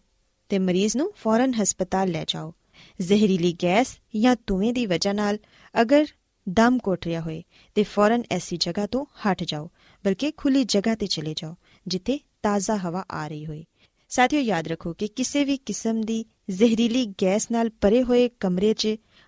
ਤੇ 0.50 0.60
ਮਰੀਜ਼ 0.60 0.98
ਨੂੰ 0.98 1.12
ਫੌਰਨ 1.15 1.53
ਹਸਪਤਾਲ 1.53 2.12
ਲੈ 2.12 2.25
ਜਾਓ। 2.27 2.53
ਜ਼ਹਿਰੀਲੀ 3.01 3.53
ਗੈਸ 3.63 3.98
ਜਾਂ 4.15 4.36
ਧੂਏ 4.48 4.72
ਦੀ 4.72 4.86
ਵਜ੍ਹਾ 4.86 5.13
ਨਾਲ 5.13 5.38
ਅਗਰ 5.82 6.05
ਦਮ 6.50 6.78
ਘੁੱਟ 6.88 7.06
ਰਿਹਾ 7.06 7.22
ਹੋਏ 7.22 7.44
ਤੇ 7.76 7.84
ਫੌਰਨ 7.84 8.24
ਐਸੀ 8.32 8.58
ਜਗ੍ਹਾ 8.58 8.86
ਤੋਂ 8.88 9.06
ਹਟ 9.06 9.44
ਜਾਓ, 9.44 9.70
ਬਲਕਿ 10.06 10.32
ਖੁੱਲੀ 10.32 10.64
ਜਗ੍ਹਾ 10.64 10.96
ਤੇ 10.96 11.08
ਚਲੇ 11.08 11.34
ਜਾਓ, 11.38 11.56
ਜਿੱਥੇ 11.88 12.20
ਤਾਜ਼ਾ 12.44 12.78
ਹਵਾ 12.78 13.06
ਆ 13.12 13.28
ਰਹੀ 13.28 13.46
ਹੋਏ। 13.46 13.66
ਸਾਥੀਓ, 14.10 14.40
ਯਾਦ 14.40 14.68
ਰੱਖੋ 14.68 14.94
ਕਿ 14.94 15.08
ਕਿਸੇ 15.08 15.44
ਵੀ 15.44 15.58
ਕਿਸਮ 15.58 16.02
ਦੀ 16.02 16.26
ਜ਼ਹਿਰੀਲੀ 16.50 17.06
ਗੈਸ 17.06 17.52
ਨਾਲ 17.52 17.70
ਭਰੇ 17.82 18.04
ਹੋਏ 18.04 18.30
ਕਮਰੇ 18.40 18.74
'ਚ 18.74 18.88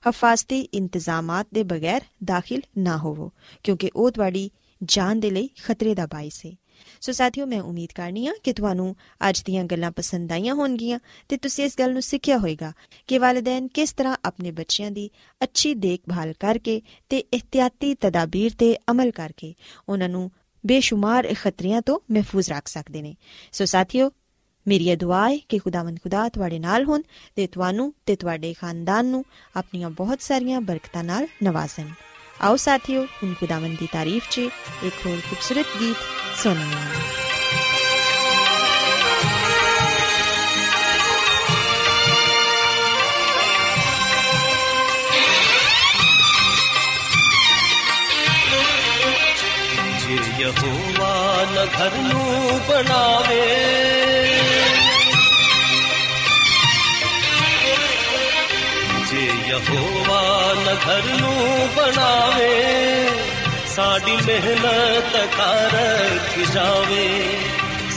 ਹਫਾਜ਼ਤੀ 0.10 0.60
ਇੰਤਜ਼ਾਮਾਤ 0.62 1.48
ਦੇ 1.54 1.64
ਬਗੈਰ 1.64 2.02
ਦਾਖਲ 2.24 2.62
ਨਾ 2.78 2.98
ਹੋਵੋ, 2.98 3.32
ਕਿਉਂਕਿ 3.64 3.92
ਉਹ 3.96 4.12
ਤੁਹਾਡੀ 4.12 4.52
ਜਾਨ 4.84 5.20
ਦੇ 5.20 5.30
ਲਈ 5.30 5.50
ਖਤਰੇ 5.64 5.96
ਦਾ 5.96 6.06
ਬਾਇਸ 6.06 6.46
ਹੈ 6.46 6.52
ਸੋ 7.02 7.12
ਸਾਥੀਓ, 7.12 7.46
ਮੈਂ 7.46 7.62
ਉਮੀਦ 7.62 7.90
ਕਰਨੀ 7.96 8.28
ਆ 8.28 8.34
ਕਿ 8.44 8.54
ਤੁਹਾਨੂੰ 8.54 8.96
ਅੱਜ 9.30 9.44
ਦੀਆਂ 9.46 9.64
ਗੱਲਾਂ 9.64 9.92
ਪਸੰਦ 9.92 10.32
ਆਈਆਂ 10.32 10.54
ਹੋਣਗੀਆਂ 10.54 11.00
ਤੇ 11.30 11.38
ਤੁਸੀਂ 11.38 11.64
ਇਸ 11.64 11.76
ਗੱਲ 11.80 11.94
ਨੂੰ 11.94 12.02
ਸਿੱਖਿਆ 12.02 12.38
ਹੋਵੇਗਾ 12.38 12.74
ਕਿ 13.08 13.18
ਵਾਲਿਦੈਨ 13.18 13.68
ਕਿਸ 13.68 13.94
ਤਰ੍ਹਾਂ 13.94 14.18
ਆਪਣੇ 14.26 14.52
ਬੱਚਿਆਂ 14.52 14.92
ਦੀ 14.92 15.10
ਅੱਛੀ 15.44 15.74
ਦੇਖਭਾਲ 15.74 16.34
ਕਰਕੇ 16.34 16.82
ਤੇ 17.10 17.18
ਇhtiyati 17.20 17.96
ਤਦਾਬੀਰ 18.02 18.52
ਤੇ 18.58 18.78
ਅਮਲ 18.92 19.12
ਕਰਕੇ 19.12 19.54
ਉਹਨਾਂ 19.90 20.10
ਨੂੰ 20.10 20.32
ਬੇਸ਼ੁਮਾਰ 20.66 21.34
ਖਤਰਿਆਂ 21.34 21.82
ਤੋਂ 21.82 22.00
ਮਹਿਫੂਜ਼ 22.12 22.50
ਰੱਖ 22.50 22.68
ਸਕਦੇ 22.68 23.02
ਨੇ। 23.02 23.16
ਸੋ 23.52 23.66
ਸਾਥੀਓ, 23.66 24.12
ਮੇਰੀ 24.68 24.90
ਇਹ 24.90 24.98
ਦੁਆ 24.98 25.30
ਹੈ 25.30 25.38
ਕਿ 25.38 25.58
ਖੁਦਾਵੰਦ 25.58 25.98
ਖੁਦਾ 26.04 26.30
ਤੁਹਾਡੇ 26.30 26.60
ਨਾਲ 26.60 26.86
ਹੋਣ 26.86 27.02
ਤੇ 27.36 27.48
ਤੁਹਾਨੂੰ 27.48 27.94
ਤੇ 28.06 28.16
ਤੁਹਾਡੇ 28.16 28.54
ਖਾਨਦਾਨ 28.54 29.06
ਨੂੰ 29.06 29.26
ਆਪਣੀਆਂ 29.56 29.90
ਬਹੁਤ 29.90 30.22
ਸਾਰੀਆਂ 30.22 30.62
ਬਰਕਤਾਂ 30.62 31.04
ਨਾਲ 31.04 31.28
ਨਵਾਜ਼ਣ। 31.44 31.88
ਆਓ 32.40 32.56
ਸਾਥੀਓ 32.58 33.04
ਹੁਣ 33.16 33.34
ਖੁਦਾਵੰਦ 33.34 33.78
ਦੀ 33.78 33.88
ਤਾਰੀਫ 33.92 34.30
'ਚ 34.30 34.40
ਇੱਕ 34.40 35.06
ਹੋਰ 35.06 35.20
ਖੂਬਸੂਰਤ 35.30 35.78
ਗੀਤ 35.80 35.98
ਸੁਣੀਏ 36.38 37.14
ਜੇ 50.00 50.16
ਯਹੋਵਾ 50.40 51.46
ਨ 51.46 51.66
ਘਰ 51.68 51.98
ਨੂੰ 52.04 52.60
ਬਣਾਵੇ 52.68 53.42
ਯਹੋਵਾ 59.48 60.54
ਨ 60.54 60.76
ਘਰ 60.86 61.04
ਨੂੰ 61.22 61.70
ਬਣਾਵੇ 61.76 63.10
ਸਾਡੀ 63.68 64.18
ਮਿਹਨਤ 64.26 65.18
ਕਰਥ 65.38 66.40
ਜਾਵੇ। 66.54 67.08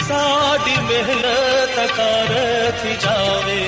ਸਾਡੀ 0.09 0.77
ਮਿਹਨਤ 0.81 1.77
ਕਰਥ 1.97 2.87
ਜਾਵੇ। 3.03 3.61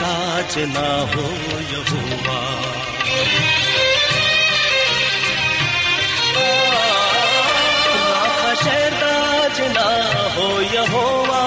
ਰਾਖ 0.00 0.52
ਸ਼ਹਿਰ 0.52 0.52
ਦਾ 0.52 0.52
ਜਨਾ 0.54 0.88
ਹੋ 1.06 1.30
ਯਹੋਵਾ 1.72 2.40
ਰਾਖ 7.98 8.62
ਸ਼ਹਿਰ 8.62 8.94
ਦਾ 9.00 9.48
ਜਨਾ 9.58 9.88
ਹੋ 10.36 10.48
ਯਹੋਵਾ 10.74 11.42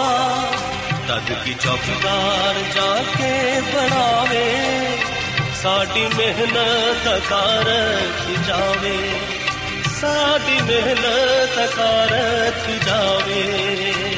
ਤਦ 1.07 1.33
ਕੀ 1.43 1.53
ਚੌਕੀਦਾਰ 1.53 2.55
ਜਾ 2.75 2.88
ਕੇ 3.17 3.62
ਬਣਾਵੇ 3.74 4.45
ਸਾਡੀ 5.62 6.05
ਮਿਹਨਤ 6.17 7.07
ਕਰਥ 7.29 8.48
ਜਾਵੇ 8.48 8.98
ਸਾਡੀ 10.00 10.60
ਮਿਹਨਤ 10.62 11.60
ਕਰਥ 11.75 12.69
ਜਾਵੇ 12.86 14.12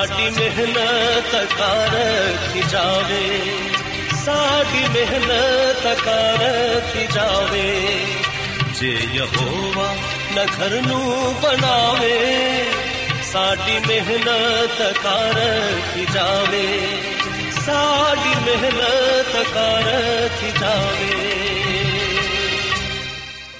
ਸਾਡੀ 0.00 0.30
ਮਿਹਨਤ 0.30 1.34
ਕਰ 1.58 1.90
ਰੱਖੀ 1.92 2.62
ਜਾਵੇ? 2.70 3.40
ਸਾਡੀ 4.24 4.88
ਮਿਹਨਤ 4.88 6.00
ਕਰ 6.04 6.38
ਰੱਖੀ 6.40 7.06
ਜਾਵੇ? 7.14 7.96
ਜੇ 8.80 8.98
ਯਹੋਵਾ 9.14 9.94
ਨਾ 10.34 10.44
ਘਰ 10.44 10.82
ਨੂੰ 10.82 11.34
ਬਣਾਵੇ, 11.42 12.18
ਸਾਡੀ 13.32 13.78
ਮਿਹਨਤ 13.88 14.82
ਕਰ 15.02 15.34
ਰੱਖੀ 15.34 16.06
ਜਾਵੇ? 16.14 16.66
ਸਾਡੀ 17.66 18.34
ਮਿਹਨਤ 18.44 19.48
ਕਰ 19.54 19.82
ਰੱਖੀ 19.84 20.60
ਜਾਵੇ? 20.60 21.10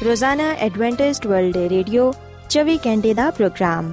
ਰੋਜ਼ਾਨਾ 0.04 0.52
ਐਡਵੈਂਟਿਸਟ 0.52 1.26
ਵਰਲਡ 1.26 1.56
ਰੇਡੀਓ 1.56 2.12
24 2.50 2.78
ਘੰਟੇ 2.86 3.14
ਦਾ 3.14 3.30
ਪ੍ਰੋਗਰਾਮ 3.30 3.92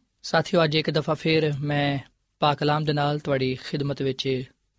ਸਾਥੀਓ, 0.23 0.63
ਅੱਜ 0.63 0.75
ਇੱਕ 0.75 0.89
ਦਫਾ 0.89 1.13
ਫੇਰ 1.13 1.51
ਮੈਂ 1.59 1.99
ਪਾਕ 2.41 2.57
ਕਲਾਮ 2.57 2.83
ਦੇ 2.85 2.93
ਨਾਲ 2.93 3.19
ਤੁਹਾਡੀ 3.19 3.55
ਖਿਦਮਤ 3.63 4.01
ਵਿੱਚ 4.01 4.27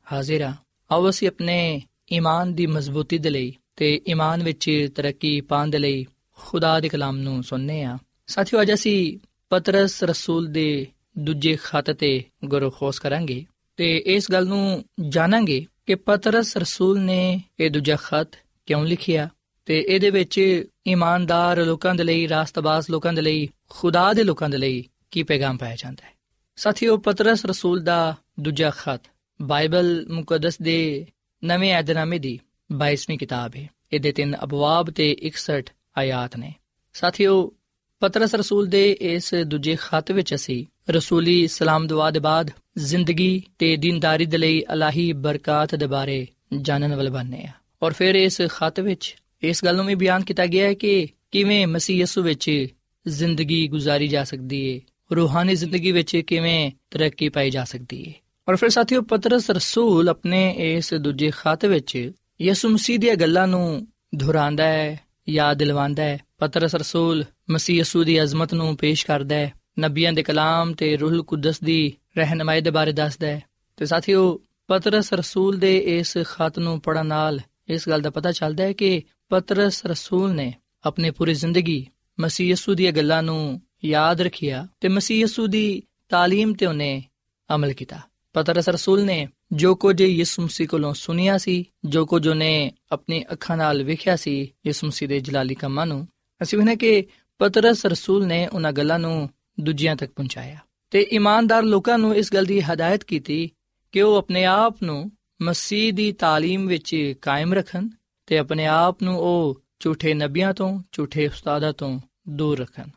ਹਾਜ਼ਰ 0.07 0.42
ਹਾਂ। 0.42 0.52
ਆਓ 0.90 1.09
ਅਸੀਂ 1.09 1.28
ਆਪਣੇ 1.28 1.83
ਈਮਾਨ 2.12 2.55
ਦੀ 2.55 2.66
ਮਜ਼ਬੂਤੀ 2.66 3.18
ਦੇ 3.18 3.31
ਲਈ 3.31 3.52
ਤੇ 3.76 4.00
ਈਮਾਨ 4.09 4.42
ਵਿੱਚ 4.42 4.70
ਤਰੱਕੀ 4.96 5.40
ਪਾਉਣ 5.40 5.70
ਦੇ 5.70 5.78
ਲਈ 5.78 6.05
ਖੁਦਾ 6.38 6.78
ਦੇ 6.81 6.88
ਕਲਾਮ 6.88 7.16
ਨੂੰ 7.16 7.42
ਸੁਣਨੇ 7.44 7.83
ਆ 7.85 7.98
ਸਾਥੀਓ, 8.26 8.61
ਅੱਜ 8.62 8.72
ਅਸੀਂ 8.72 9.18
ਪਤਰਸ 9.50 10.02
ਰਸੂਲ 10.05 10.46
ਦੇ 10.46 10.87
ਦੂਜੇ 11.18 11.57
ਖਤ 11.64 11.90
ਤੇ 11.90 12.22
ਗੁਰਖੋਸ 12.44 12.98
ਕਰਾਂਗੇ 12.98 13.44
ਤੇ 13.78 13.96
ਇਸ 14.07 14.31
ਗੱਲ 14.33 14.46
ਨੂੰ 14.46 14.85
ਜਾਣਾਂਗੇ 15.09 15.64
ਕਿ 15.87 15.94
ਪਤਰਸ 15.94 16.57
ਰਸੂਲ 16.57 17.00
ਨੇ 17.00 17.40
ਇਹ 17.61 17.70
ਦੂਜਾ 17.70 17.96
ਖਤ 17.96 18.37
ਕਿਉਂ 18.66 18.85
ਲਿਖਿਆ 18.85 19.28
ਤੇ 19.66 19.85
ਇਹਦੇ 19.88 20.11
ਵਿੱਚ 20.11 20.64
ਇਮਾਨਦਾਰ 20.87 21.64
ਲੋਕਾਂ 21.64 21.94
ਦੇ 21.94 22.05
ਲਈ, 22.05 22.28
ਰਾਸਤਬਾਜ਼ 22.28 22.90
ਲੋਕਾਂ 22.90 23.12
ਦੇ 23.12 23.22
ਲਈ, 23.22 23.48
ਖੁਦਾ 23.68 24.12
ਦੇ 24.12 24.24
ਲੋਕਾਂ 24.24 24.48
ਦੇ 24.48 24.59
ਲਈ 24.59 24.85
ਕੀ 25.12 25.22
ਪੈਗਾਮ 25.22 25.57
ਪਾਇਆ 25.57 25.77
ਜਾਂਦਾ 25.77 26.07
ਹੈ? 26.07 26.12
ਸਾਥੀਓ, 26.57 26.96
ਪਤਰਸ 26.96 27.46
ਰਸੂਲ 27.46 27.83
ਦਾ 27.83 28.16
ਦੂਜਾ 28.40 28.70
ਖਤ 28.70 29.01
ਬਾਈਬਲ 29.42 30.07
ਮੁਕੱਦਸ 30.11 30.61
ਦੇ 30.62 31.07
ਨਵੇਂ 31.44 31.79
ਅਧਿਨਾਮੇ 31.79 32.18
ਦੀ 32.18 32.40
22ਵੀਂ 32.72 33.18
ਕਿਤਾਬ 33.18 33.57
ਹੈ। 33.57 33.70
ਇਹਦੇ 33.92 34.12
ਤਿੰਨ 34.12 34.37
ਅਬਵਾਬ 34.44 34.90
ਤੇ 34.90 35.16
61 35.22 35.70
ਆਇਤ 35.98 36.37
ਨੇ। 36.37 36.55
ਸਾਥੀਓ, 36.92 37.53
ਪਤਰਸ 38.01 38.35
ਰਸੂਲ 38.35 38.66
ਦੇ 38.66 38.92
ਇਸ 39.01 39.35
ਦੂਜੇ 39.35 39.77
ਖਤ 39.81 40.12
ਵਿੱਚ 40.12 40.35
ਅਸੀਂ 40.35 40.92
ਰਸੂਲੀ 40.92 41.48
ਸਲਾਮ 41.48 41.87
ਦੁਆ 41.87 42.11
ਦੇ 42.11 42.18
ਬਾਅਦ 42.18 42.51
ਜ਼ਿੰਦਗੀ 42.79 43.42
ਤੇ 43.59 43.77
ਦੀਨਦਾਰੀ 43.77 44.27
ਦੇ 44.27 44.38
ਲਈ 44.38 44.64
ਅਲਾਹੀ 44.72 45.12
ਬਰਕਾਤ 45.12 45.75
ਦੇ 45.75 45.87
ਬਾਰੇ 45.87 46.27
ਜਾਣਨ 46.61 46.96
ਵਾਲੇ 46.96 47.11
ਬਣਨੇ 47.11 47.44
ਆ। 47.44 47.53
ਔਰ 47.83 47.92
ਫਿਰ 47.92 48.14
ਇਸ 48.14 48.42
ਖਤ 48.42 48.81
ਵਿੱਚ 48.81 49.16
ਇਸ 49.42 49.64
ਗੱਲ 49.64 49.77
ਨੂੰ 49.77 49.87
ਵੀ 49.87 49.94
ਬਿਆਨ 49.94 50.25
ਕੀਤਾ 50.25 50.46
ਗਿਆ 50.46 50.66
ਹੈ 50.66 50.75
ਕਿ 50.75 51.09
ਕਿਵੇਂ 51.31 51.66
ਮਸੀਹ 51.66 51.96
ਯਸੂ 51.96 52.22
ਵਿੱਚ 52.22 52.66
ਜ਼ਿੰਦਗੀ 53.09 53.68
ਗੁਜ਼ਾਰੀ 53.68 54.09
ਜਾ 54.09 54.25
ਸਕਦੀ 54.25 54.75
ਹੈ 54.75 54.81
ਰੂਹਾਨੀ 55.14 55.55
ਜ਼ਿੰਦਗੀ 55.55 55.92
ਵਿੱਚ 55.92 56.16
ਕਿਵੇਂ 56.16 56.70
ਤਰੱਕੀ 56.90 57.29
ਪਾਈ 57.29 57.51
ਜਾ 57.51 57.64
ਸਕਦੀ 57.64 58.09
ਹੈ 58.09 58.12
ਔਰ 58.48 58.57
ਫਿਰ 58.57 58.68
ਸਾਥੀਓ, 58.68 59.03
ਪਤਰਸ 59.03 59.51
ਰਸੂਲ 59.51 60.09
ਆਪਣੇ 60.09 60.55
ਇਸ 60.59 60.94
ਦੂਜੇ 60.94 61.31
ਖਤ 61.37 61.64
ਵਿੱਚ 61.64 62.12
ਯਿਸੂ 62.42 62.68
ਮਸੀਹ 62.68 62.98
ਦੀਆਂ 62.98 63.14
ਗੱਲਾਂ 63.14 63.48
ਨੂੰ 63.48 63.87
ਦੁਹਰਾਉਂਦਾ 64.14 64.64
ਹੈ, 64.64 65.01
ਯਾਦ 65.29 65.59
ਦਿਲਵਾਉਂਦਾ 65.59 66.03
ਹੈ। 66.03 66.18
ਪਤਰਸ 66.38 66.75
ਰਸੂਲ 66.75 67.25
ਮਸੀਹ 67.51 67.77
ਯਸੂ 67.77 68.05
ਦੀ 68.05 68.22
ਅਜ਼ਮਤ 68.22 68.55
ਨੂੰ 68.55 68.77
ਪੇਸ਼ 68.77 69.07
ਕਰਦਾ 69.07 69.37
ਹੈ, 69.37 69.53
ਨਬੀਆਂ 69.81 70.12
ਦੇ 70.12 70.22
ਕਲਾਮ 70.22 70.72
ਤੇ 70.72 70.96
ਰੂਹੁਲ 70.96 71.22
ਕੁਦਸ 71.22 71.61
ਦੀ 71.61 71.92
ਰਹਿਨਮਾਈ 72.16 72.61
ਦੇ 72.61 72.70
ਬਾਰੇ 72.70 72.92
ਦੱਸਦਾ 72.92 73.27
ਹੈ। 73.27 73.42
ਤੇ 73.77 73.87
ਸਾਥੀਓ, 73.87 74.40
ਪਤਰਸ 74.68 75.12
ਰਸੂਲ 75.12 75.59
ਦੇ 75.59 75.79
ਇਸ 75.79 76.18
ਖਤ 76.18 76.59
ਨੂੰ 76.59 76.81
ਪੜਨ 76.81 77.07
ਨਾਲ 77.07 77.40
ਇਸ 77.68 77.88
ਗੱਲ 77.88 78.01
ਦਾ 78.01 78.11
ਪਤਾ 78.11 78.33
ਚੱਲਦਾ 78.33 78.64
ਹੈ 78.64 78.72
ਕਿ 78.72 79.03
ਪਤਰਸ 79.29 79.87
ਰਸੂਲ 79.87 80.35
ਨੇ 80.35 80.55
ਆਪਣੀ 80.85 81.11
ਪੂਰੀ 81.11 81.35
ਜ਼ਿੰਦਗੀ 81.35 81.87
ਮਸੀਹ 82.20 82.51
ਯਸੂ 82.51 82.75
ਦੀਆਂ 82.75 82.92
ਗੱਲਾਂ 82.92 83.22
ਨੂੰ 83.22 83.61
ਯਾਦ 83.86 84.21
ਰੱਖਿਆ 84.21 84.67
ਤੇ 84.82 84.88
ਮਸੀਹ 84.88 85.21
ਯਸੂ 85.21 85.47
ਦੀ 85.47 85.84
تعلیم 86.13 86.53
ਤੇ 86.56 86.65
ਉਹਨੇ 86.65 87.03
ਅਮਲ 87.49 87.73
ਕੀਤਾ 87.73 87.99
ਪਤਰਸ 88.34 88.69
ਰਸੂਲ 88.69 89.03
ਨੇ 89.06 89.27
ਜੋ 89.53 89.75
ਕੁਝ 89.75 90.01
ਯਿਸੂ 90.01 90.41
ਮਸੀਹ 90.41 90.67
ਕੋਲੋਂ 90.67 90.93
ਸੁਨਿਆ 90.93 91.38
ਸੀ 91.38 91.65
ਜੋ 91.86 92.06
ਕੁਝ 92.06 92.27
ਉਹਨੇ 92.27 92.71
ਆਪਣੀ 92.91 93.23
ਅੱਖਾਂ 93.34 93.58
ਨਾਲ 93.58 93.84
ਵੇਖਿਆ 93.84 94.15
ਸੀ 94.15 94.51
ਯਿਸੂ 94.67 94.88
ਮਸੀਹ 94.88 95.08
ਦੇ 95.08 95.19
ਜਲਾਲੀ 95.19 95.56
ਕੰਮਾਂ 95.56 95.86
ਨੂੰ 95.86 96.08
ਅਸੀਂ 96.41 96.60
ਵੇਖਨੇ 96.60 96.75
ਕਿ 96.75 97.03
ਪਤਰਸ 97.39 97.86
ਰਸੂਲ 97.86 98.25
ਨੇ 98.27 98.47
ਉਹਨਾਂ 98.47 98.71
ਗੱਲਾਂ 98.71 98.99
ਨੂੰ 98.99 99.30
ਦੂਜਿਆਂ 99.60 99.95
ਤੱਕ 99.95 100.12
ਪਹੁੰਚਾਇਆ 100.12 100.58
ਤੇ 100.91 101.01
ਇਮਾਨਦਾਰ 101.01 101.63
ਲੋਕਾਂ 101.63 101.97
ਨੂੰ 101.97 102.15
ਇਸ 102.15 102.34
ਗੱਲ 102.34 102.45
ਦੀ 102.45 102.62
ਹਦਾਇਤ 102.62 103.03
ਕੀਤੀ 103.03 103.49
ਕਿ 103.91 104.01
ਉਹ 104.01 104.15
ਆਪਣੇ 104.15 104.45
ਆਪ 104.45 104.84
ਨੂੰ 104.84 105.12
ਮਸੀਹ 105.41 105.93
ਦੀ 105.93 106.10
تعلیم 106.23 106.67
ਵਿੱਚ 106.67 107.13
ਕਾਇਮ 107.21 107.53
ਰੱਖਣ 107.53 107.89
ਤੇ 108.27 108.38
ਆਪਣੇ 108.38 108.65
ਆਪ 108.65 109.03
ਨੂੰ 109.03 109.17
ਉਹ 109.19 109.62
ਝੂਠੇ 109.80 110.13
ਨਬੀਆਂ 110.13 110.53
ਤੋਂ 110.53 110.80
ਝੂਠੇ 110.91 111.27
ਉਸਤਾਦਾਂ 111.27 111.73
ਤੋਂ 111.73 111.99
ਦੂਰ 112.30 112.60
ਰੱਖਣ 112.60 112.89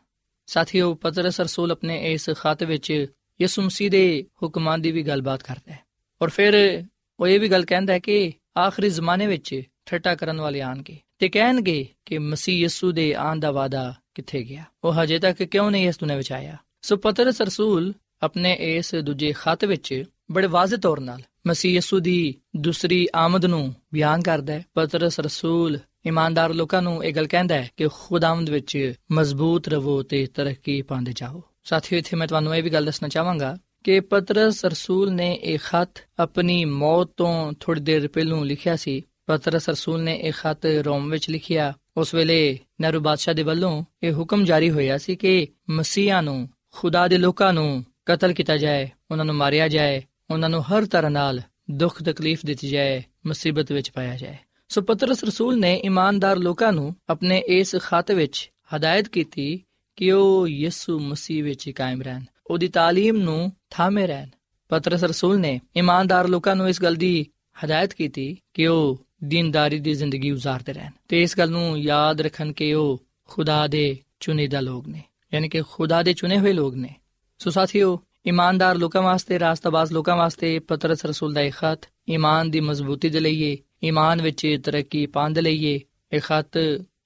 ਸਾਥੀਓ, 0.46 0.94
ਪਤਰਸ 0.94 1.40
ਰਸੂਲ 1.40 1.72
ਆਪਣੇ 1.72 2.12
ਇਸ 2.12 2.30
ਖਤ 2.30 2.62
ਵਿੱਚ 2.62 3.06
ਯਿਸੂ 3.40 3.62
ਮਸੀਹ 3.62 3.90
ਦੇ 3.90 4.24
ਹੁਕਮਾਂ 4.42 4.78
ਦੀ 4.78 4.90
ਵੀ 4.90 5.02
ਗੱਲਬਾਤ 5.02 5.42
ਕਰਦਾ 5.42 5.72
ਹੈ। 5.72 5.78
ਔਰ 6.22 6.28
ਫਿਰ 6.28 6.84
ਉਹ 7.20 7.28
ਇਹ 7.28 7.40
ਵੀ 7.40 7.48
ਗੱਲ 7.48 7.64
ਕਹਿੰਦਾ 7.64 7.92
ਹੈ 7.92 7.98
ਕਿ 7.98 8.32
ਆਖਰੀ 8.58 8.90
ਜ਼ਮਾਨੇ 8.90 9.26
ਵਿੱਚ 9.26 9.62
ਠੱਟਾ 9.86 10.14
ਕਰਨ 10.14 10.40
ਵਾਲੇ 10.40 10.60
ਆਣਗੇ 10.60 10.98
ਤੇ 11.18 11.28
ਕਹਿਣਗੇ 11.28 11.86
ਕਿ 12.04 12.18
ਮਸੀਹ 12.18 12.58
ਯਿਸੂ 12.58 12.92
ਦੇ 12.92 13.14
ਆਉਣ 13.14 13.40
ਦਾ 13.40 13.50
ਵਾਦਾ 13.50 13.94
ਕਿੱਥੇ 14.14 14.42
ਗਿਆ? 14.42 14.64
ਉਹ 14.84 14.92
ਹਜੇ 14.92 15.18
ਤੱਕ 15.18 15.42
ਕਿਉਂ 15.42 15.70
ਨਹੀਂ 15.70 15.88
ਇਸ 15.88 15.98
ਦੁਨੀਆਂ 15.98 16.16
ਵਿੱਚ 16.16 16.32
ਆਇਆ 16.32 16.56
ਸੋ 16.82 16.96
ਪਤਰਸ 16.96 17.42
ਰਸੂਲ 17.42 17.94
ਆਪਣੇ 18.22 18.52
ਇਸ 18.60 18.94
ਦੂਜੇ 18.94 19.32
ਖਤ 19.32 19.64
ਵਿੱਚ 19.64 20.04
ਬੜੇ 20.32 20.46
ਵਾਜ਼ਿਹ 20.46 20.78
ਤੌਰ 20.78 21.00
ਨਾਲ 21.00 21.22
ਮਸੀਹ 21.46 21.72
ਯਿਸੂ 21.72 21.98
ਦੀ 21.98 22.34
ਦੂਸਰੀ 22.56 23.08
ਆਮਦ 23.14 23.44
ਨੂੰ 23.44 23.74
ਬਿਆਨ 23.94 24.22
ਕਰਦਾ 24.22 24.52
ਹੈ। 24.52 24.64
ਪਤਰਸ 24.74 25.20
ਰਸੂਲ 25.20 25.78
ਇਮਾਨਦਾਰ 26.06 26.54
ਲੋਕਾਂ 26.54 26.82
ਨੂੰ 26.82 27.04
ਇਹ 27.04 27.14
ਗੱਲ 27.14 27.26
ਕਹਿੰਦਾ 27.26 27.54
ਹੈ 27.54 27.70
ਕਿ 27.76 27.88
ਖੁਦਾਵੰਦ 27.88 28.50
ਵਿੱਚ 28.50 28.94
ਮਜ਼ਬੂਤ 29.12 29.68
ਰਹੋ 29.68 30.02
ਤੇ 30.02 30.26
ਤਰੱਕੀ 30.26 30.82
ਪਾਉਂਦੇ 30.82 31.12
ਜਾਓ। 31.12 31.42
ਸਾਥੀਓ, 31.64 31.98
ਇੱਥੇ 31.98 32.16
ਮੈਂ 32.16 32.26
ਤੁਹਾਨੂੰ 32.26 32.56
ਇਹ 32.56 32.62
ਵੀ 32.62 32.70
ਗੱਲ 32.70 32.84
ਦੱਸਣਾ 32.84 33.08
ਚਾਹਾਂਗਾ 33.08 33.58
ਕਿ 33.84 34.00
ਪਤਰਸ 34.00 34.64
ਰਸੂਲ 34.64 35.12
ਨੇ 35.12 35.38
ਇਹ 35.42 35.58
ਖਤ 35.58 36.02
ਆਪਣੀ 36.18 36.64
ਮੌਤ 36.64 37.10
ਤੋਂ 37.16 37.52
ਥੋੜੀ 37.60 37.80
ਦੇਰ 37.80 38.08
ਪਹਿਲਾਂ 38.08 38.44
ਲਿਖਿਆ 38.44 38.76
ਸੀ। 38.76 39.02
ਪਤਰਸ 39.26 39.68
ਰਸੂਲ 39.68 40.02
ਨੇ 40.02 40.16
ਇਹ 40.16 40.32
ਖਤ 40.32 40.66
ਰੋਮ 40.66 41.10
ਵਿੱਚ 41.10 41.30
ਲਿਖਿਆ। 41.30 41.74
ਉਸ 41.96 42.14
ਵੇਲੇ 42.14 42.58
ਨਰੂ 42.82 43.00
ਬਾਦਸ਼ਾਹ 43.00 43.34
ਦੇ 43.34 43.42
ਵੱਲੋਂ 43.42 43.84
ਇਹ 44.02 44.12
ਹੁਕਮ 44.12 44.44
ਜਾਰੀ 44.44 44.70
ਹੋਇਆ 44.70 44.98
ਸੀ 44.98 45.16
ਕਿ 45.16 45.48
ਮਸੀਹਾਂ 45.70 46.22
ਨੂੰ, 46.22 46.48
ਖੁਦਾ 46.72 47.08
ਦੇ 47.08 47.18
ਲੋਕਾਂ 47.18 47.52
ਨੂੰ 47.52 47.84
ਕਤਲ 48.06 48.32
ਕੀਤਾ 48.32 48.56
ਜਾਏ, 48.56 48.90
ਉਹਨਾਂ 49.10 49.24
ਨੂੰ 49.24 49.34
ਮਾਰਿਆ 49.34 49.68
ਜਾਏ, 49.68 50.02
ਉਹਨਾਂ 50.30 50.48
ਨੂੰ 50.48 50.62
ਹਰ 50.62 50.86
ਤਰ੍ਹਾਂ 50.86 51.10
ਨਾਲ 51.10 51.40
ਦੁੱਖ 51.70 52.02
ਤਕਲੀਫ 52.02 52.40
ਦਿੱਤੀ 52.46 52.68
ਜਾਏ, 52.68 53.02
ਮੁਸੀਬਤ 53.26 53.72
ਵਿੱਚ 53.72 53.90
ਪਾਇਆ 53.90 54.16
ਜਾਏ। 54.16 54.36
ਸੋ 54.68 54.80
ਪਤਰਸ 54.80 55.24
ਰਸੂਲ 55.24 55.60
ਨੇ 55.60 55.76
ਇਮਾਨਦਾਰ 55.76 56.36
ਲੋਕਾਂ 56.36 56.72
ਨੂੰ 56.72 56.94
ਆਪਣੇ 57.08 57.38
ਇਸ 57.46 57.76
ਖਤ 57.76 58.10
ਵਿੱਚ 58.10 58.50
ਹਦਾਇਤ 58.76 59.08
ਕੀਤੀ 59.08 59.62
ਕਿ 59.96 60.12
ਉਹ 60.12 60.48
ਯਿਸੂ 60.48 60.98
ਮਸੀਹ 60.98 61.44
ਵਿੱਚ 61.44 61.70
ਕਾਇਮ 61.70 62.02
ਰਹਿਣ, 62.02 62.24
ਉਹਦੀ 62.46 62.66
تعلیم 62.66 63.22
ਨੂੰ 63.22 63.52
ਥਾਮੇ 63.70 64.06
ਰਹਿਣ। 64.06 64.28
ਪਤਰਸ 64.68 65.04
ਰਸੂਲ 65.04 65.40
ਨੇ 65.40 65.60
ਇਮਾਨਦਾਰ 65.76 66.28
ਲੋਕਾਂ 66.28 66.56
ਨੂੰ 66.56 66.68
ਇਸ 66.68 66.82
ਗੱਲ 66.82 66.94
ਦੀ 66.94 67.26
ਹਦਾਇਤ 67.64 67.92
ਕੀਤੀ 67.92 68.36
ਕਿ 68.54 68.66
ਉਹ 68.66 69.00
ਦੀਨਦਾਰੀ 69.24 69.78
ਦੀ 69.78 69.94
ਜ਼ਿੰਦਗੀ 69.94 70.32
گزارਦੇ 70.32 70.72
ਰਹਿਣ। 70.72 70.90
ਤੇ 71.08 71.22
ਇਸ 71.22 71.38
ਗੱਲ 71.38 71.50
ਨੂੰ 71.50 71.78
ਯਾਦ 71.78 72.20
ਰੱਖਣ 72.20 72.52
ਕਿ 72.52 72.74
ਉਹ 72.74 73.02
ਖੁਦਾ 73.24 73.66
ਦੇ 73.66 73.98
ਚੁਣੀਦਾ 74.20 74.60
ਲੋਕ 74.60 74.88
ਨੇ, 74.88 75.02
ਯਾਨੀ 75.34 75.48
ਕਿ 75.48 75.62
ਖੁਦਾ 75.62 76.02
ਦੇ 76.02 76.12
ਚੁਣੇ 76.12 76.38
ਹੋਏ 76.38 76.52
ਲੋਕ 76.52 76.74
ਨੇ। 76.74 76.94
ਸੋ 77.38 77.50
ਸਾਥੀਓ, 77.50 78.00
ਇਮਾਨਦਾਰ 78.26 78.76
ਲੋਕਾਂ 78.76 79.02
ਵਾਸਤੇ, 79.02 79.38
ਰਾਸਤਾਬਾਜ਼ 79.38 79.92
ਲੋਕਾਂ 79.92 80.16
ਵਾਸਤੇ 80.16 80.58
ਪਤਰਸ 80.58 81.06
ਰਸੂਲ 81.06 81.34
ਦਾ 81.34 81.40
ਇਹ 81.40 81.52
ਖਤ 81.52 81.88
ਈਮਾਨ 82.10 82.50
ਦੀ 82.50 82.60
ਮਜ਼ਬੂਤੀ 82.60 83.08
ਦੇ 83.08 83.20
ਲਈ 83.20 83.58
ਈਮਾਨ 83.84 84.22
ਵਿੱਚ 84.22 84.58
ਤਰੱਕੀ 84.64 85.06
ਪਾਉਣ 85.06 85.32
ਦੇ 85.32 85.40
ਲਈ 85.40 85.80
ਇਹ 86.12 86.20
ਖਤ 86.20 86.56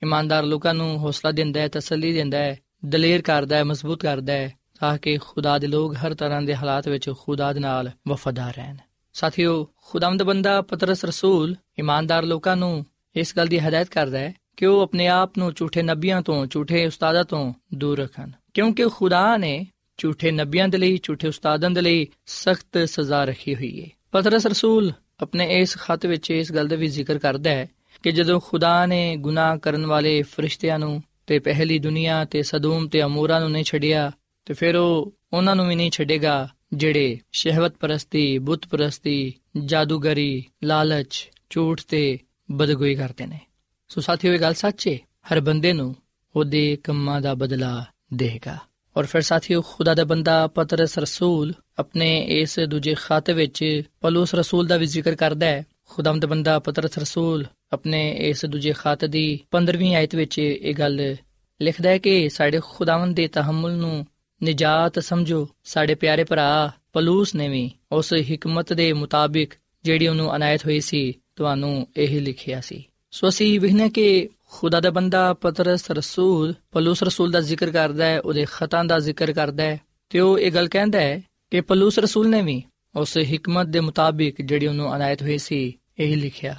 ਇਮਾਨਦਾਰ 0.02 0.42
ਲੋਕਾਂ 0.42 0.74
ਨੂੰ 0.74 0.98
ਹੌਸਲਾ 0.98 1.30
ਦਿੰਦਾ 1.30 1.60
ਹੈ, 1.60 1.68
ਤਸੱਲੀ 1.68 2.12
ਦਿੰਦਾ 2.12 2.38
ਹੈ, 2.38 2.58
ਦਲੇਰ 2.86 3.22
ਕਰਦਾ 3.22 3.56
ਹੈ, 3.56 3.64
ਮਜ਼ਬੂਤ 3.64 4.02
ਕਰਦਾ 4.02 4.32
ਹੈ, 4.32 4.54
ਤਾਂ 4.80 4.98
ਕਿ 4.98 5.16
ਖੁਦਾ 5.16 5.58
ਦੇ 5.58 5.66
ਲੋਕ 5.66 5.94
ਹਰ 5.94 6.14
ਤਰ੍ਹਾਂ 6.14 6.42
ਦੇ 6.42 6.56
ਹਾਲਾਤ 6.56 6.88
ਵਿੱਚ 6.88 7.10
ਖੁਦਾ 7.18 7.52
ਦੇ 7.52 7.60
ਨਾਲ 7.60 7.90
ਵਫਾਦਾਰ 8.08 8.56
ਰਹਿਣ। 8.56 8.76
ਸਾਥੀਓ, 9.12 9.68
ਖੁਦਾਵੰਦ 9.76 10.22
ਬੰਦਾ, 10.22 10.62
ਪਤਰਸ, 10.62 11.04
ਰਸੂਲ, 11.04 11.56
ਇਮਾਨਦਾਰ 11.78 12.22
ਲੋਕਾਂ 12.22 12.56
ਨੂੰ 12.56 12.86
ਇਸ 13.16 13.36
ਗੱਲ 13.36 13.46
ਦੀ 13.46 13.58
ਹਦਾਇਤ 13.58 13.88
ਕਰਦਾ 13.88 14.18
ਹੈ 14.18 14.34
ਕਿ 14.56 14.66
ਉਹ 14.66 14.80
ਆਪਣੇ 14.80 15.06
ਆਪ 15.06 15.38
ਨੂੰ 15.38 15.52
ਝੂਠੇ 15.54 15.82
ਨਬੀਆਂ 15.82 16.22
ਤੋਂ, 16.22 16.46
ਝੂਠੇ 16.46 16.86
ਉਸਤਾਦਾਂ 16.86 17.24
ਤੋਂ 17.24 17.54
ਦੂਰ 17.74 17.98
ਰੱਖਣ। 17.98 18.30
ਕਿਉਂਕਿ 18.54 18.84
ਖੁਦਾ 18.88 19.36
ਨੇ 19.36 19.66
ਝੂਠੇ 19.98 20.30
ਨਬੀਆਂ 20.30 20.68
ਦੇ 20.68 20.78
ਲਈ, 20.78 21.00
ਝੂਠੇ 21.02 21.28
ਉਸਤਾਦਾਂ 21.28 21.70
ਦੇ 21.70 21.80
ਲਈ 21.80 22.06
ਸਖਤ 22.26 22.88
ਸਜ਼ਾ 22.88 23.24
ਰੱਖੀ 23.24 23.54
ਹੋਈ 23.54 23.82
ਹੈ। 23.82 23.86
ਪਤਰਸ, 24.12 24.46
ਰਸੂਲ 24.46 24.92
ਆਪਣੇ 25.22 25.60
ਇਸ 25.60 25.76
ਖਤ 25.76 26.06
ਵਿੱਚ 26.06 26.30
ਇਸ 26.30 26.52
ਗੱਲ 26.52 26.68
ਦਾ 26.68 26.76
ਵੀ 26.76 26.86
ਜ਼ਿਕਰ 26.86 27.18
ਕਰਦਾ 27.18 27.50
ਹੈ 27.50 27.70
ਕਿ 28.02 28.12
ਜਦੋਂ 28.12 28.40
ਖੁਦਾ 28.40 28.86
ਨੇ 28.86 29.16
ਗੁਨਾਹ 29.16 29.56
ਕਰਨ 29.56 29.86
ਵਾਲੇ 29.86 30.22
ਫਰਿਸ਼ਤਿਆਂ 30.22 30.78
ਨੂੰ 30.78 31.02
ਤੇ 31.26 31.38
ਪਹਿਲੀ 31.38 31.78
ਦੁਨੀਆ 31.78 32.24
ਤੇ 32.24 32.42
ਸਦੂਮ 32.42 32.88
ਤੇ 32.88 33.02
ਅਮੂਰਾ 33.02 33.38
ਨੂੰ 33.38 33.50
ਨਹੀਂ 33.50 33.64
ਛੱਡਿਆ, 33.64 34.12
ਤੇ 34.44 34.54
ਫਿਰ 34.54 34.76
ਉਹ 34.76 35.14
ਉਹਨਾਂ 35.32 35.56
ਨੂੰ 35.56 35.68
ਵੀ 35.68 35.74
ਨਹੀਂ 35.74 35.90
ਛੱਡੇਗਾ 35.90 36.48
ਜਿਹੜੇ 36.72 37.18
ਸ਼ਹਿਵਤ 37.32 37.76
ਪਰਸਤੀ, 37.76 38.38
ਬੁੱਤ 38.38 38.66
ਪਰਸਤੀ, 38.66 39.34
ਜਾਦੂਗਰੀ, 39.64 40.44
ਲਾਲਚ, 40.64 41.30
ਝੂਠ 41.50 41.80
ਤੇ 41.88 42.18
ਬਦਗੋਈ 42.50 42.94
ਕਰਦੇ 42.94 43.26
ਨੇ। 43.26 43.38
ਸੋ 43.88 44.00
ਸਾਥੀਓ, 44.00 44.32
ਇਹ 44.32 44.38
ਗੱਲ 44.38 44.54
ਸੱਚੇ 44.54 44.98
ਹਰ 45.32 45.40
ਬੰਦੇ 45.40 45.72
ਨੂੰ 45.72 45.96
ਉਹਦੇ 46.36 46.76
ਕੰਮਾਂ 46.84 47.20
ਦਾ 47.20 47.34
ਬਦਲਾ 47.34 47.84
ਦੇਗਾ। 48.14 48.58
ਔਰ 48.96 49.06
ਫਿਰ 49.06 49.20
ਸਾਥੀਓ, 49.20 49.62
ਖੁਦਾ 49.62 49.94
ਦਾ 49.94 50.04
ਬੰਦਾ, 50.04 50.46
ਪਤਰਸ, 50.46 50.98
ਰਸੂਲ 50.98 51.54
ਆਪਣੇ 51.78 52.26
ਇਸ 52.28 52.60
ਦੂਜੇ 52.60 52.94
ਖਾਤੇ 52.94 53.32
ਵਿੱਚ 53.32 53.82
ਪਲੂਸ 54.00 54.34
ਰਸੂਲ 54.34 54.66
ਦਾ 54.66 54.76
ਵੀ 54.76 54.86
ਜ਼ਿਕਰ 54.86 55.14
ਕਰਦਾ 55.14 55.46
ਹੈ। 55.46 55.66
ਖੁਦਾਮਦ 55.88 56.26
ਬੰਦਾ, 56.26 56.58
ਪਤਰਸ, 56.58 56.98
ਰਸੂਲ 56.98 57.46
ਆਪਣੇ 57.72 58.16
ਇਸ 58.18 58.44
ਦੂਜੇ 58.44 58.72
ਖਾਤੇ 58.72 59.08
ਦੀ 59.08 59.40
15ਵੀਂ 59.50 59.94
ਆਇਤ 59.94 60.14
ਵਿੱਚ 60.14 60.38
ਇਹ 60.38 60.74
ਗੱਲ 60.74 61.16
ਲਿਖਦਾ 61.62 61.88
ਹੈ 61.88 61.98
ਕਿ 61.98 62.28
ਸਾਡੇ 62.28 62.60
ਖੁਦਾਵੰਦ 62.64 63.16
ਦੇ 63.16 63.28
ਤਹਮਲ 63.28 63.72
ਨੂੰ 63.72 64.06
ਨਜਾਤ 64.44 64.98
ਸਮਝੋ। 64.98 65.48
ਸਾਡੇ 65.64 65.94
ਪਿਆਰੇ 65.94 66.24
ਭਰਾ, 66.24 66.70
ਪਲੂਸ 66.92 67.34
ਨੇ 67.34 67.48
ਵੀ 67.48 67.70
ਉਸ 67.92 68.14
ਹਕਮਤ 68.14 68.72
ਦੇ 68.72 68.92
ਮੁਤਾਬਿਕ 68.92 69.54
ਜਿਹੜੀ 69.84 70.06
ਉਹਨੂੰ 70.06 70.36
ਅਨਾਇਤ 70.36 70.64
ਹੋਈ 70.64 70.80
ਸੀ, 70.80 71.12
ਤੁਹਾਨੂੰ 71.36 71.86
ਇਹ 71.96 72.20
ਲਿਖਿਆ 72.20 72.60
ਸੀ। 72.60 72.84
ਸੋ 73.10 73.28
ਅਸੀਂ 73.28 73.60
ਵਿਖਨੇ 73.60 73.90
ਕਿ 73.90 74.28
ਖੁਦਾ 74.52 74.80
ਦਾ 74.80 74.90
ਬੰਦਾ 74.90 75.34
ਪਤਰਸ 75.34 75.90
ਰਸੂਲ, 75.90 76.54
ਪਲੂਸ 76.70 77.02
ਰਸੂਲ 77.02 77.30
ਦਾ 77.30 77.40
ਜ਼ਿਕਰ 77.40 77.70
ਕਰਦਾ 77.70 78.06
ਹੈ, 78.06 78.20
ਉਹਦੇ 78.20 78.46
ਖਤਾਂ 78.52 78.84
ਦਾ 78.84 78.98
ਜ਼ਿਕਰ 78.98 79.32
ਕਰਦਾ 79.32 79.62
ਹੈ। 79.62 79.80
ਤੇ 80.10 80.20
ਉਹ 80.20 80.38
ਇਹ 80.38 80.52
ਗੱਲ 80.52 80.68
ਕਹਿੰਦਾ 80.68 81.00
ਹੈ 81.00 81.22
ਕਿ 81.50 81.60
ਪਲੂਸ 81.60 81.98
ਰਸੂਲ 81.98 82.28
ਨੇ 82.28 82.42
ਵੀ 82.42 82.62
ਉਸ 82.96 83.18
ਹਕਮਤ 83.18 83.66
ਦੇ 83.66 83.80
ਮੁਤਾਬਿਕ 83.80 84.42
ਜਿਹੜੀ 84.42 84.66
ਉਹਨੂੰ 84.66 84.96
ਅਨਾਇਤ 84.96 85.22
ਹੋਈ 85.22 85.38
ਸੀ, 85.38 85.78
ਇਹ 85.98 86.16
ਲਿਖਿਆ। 86.16 86.56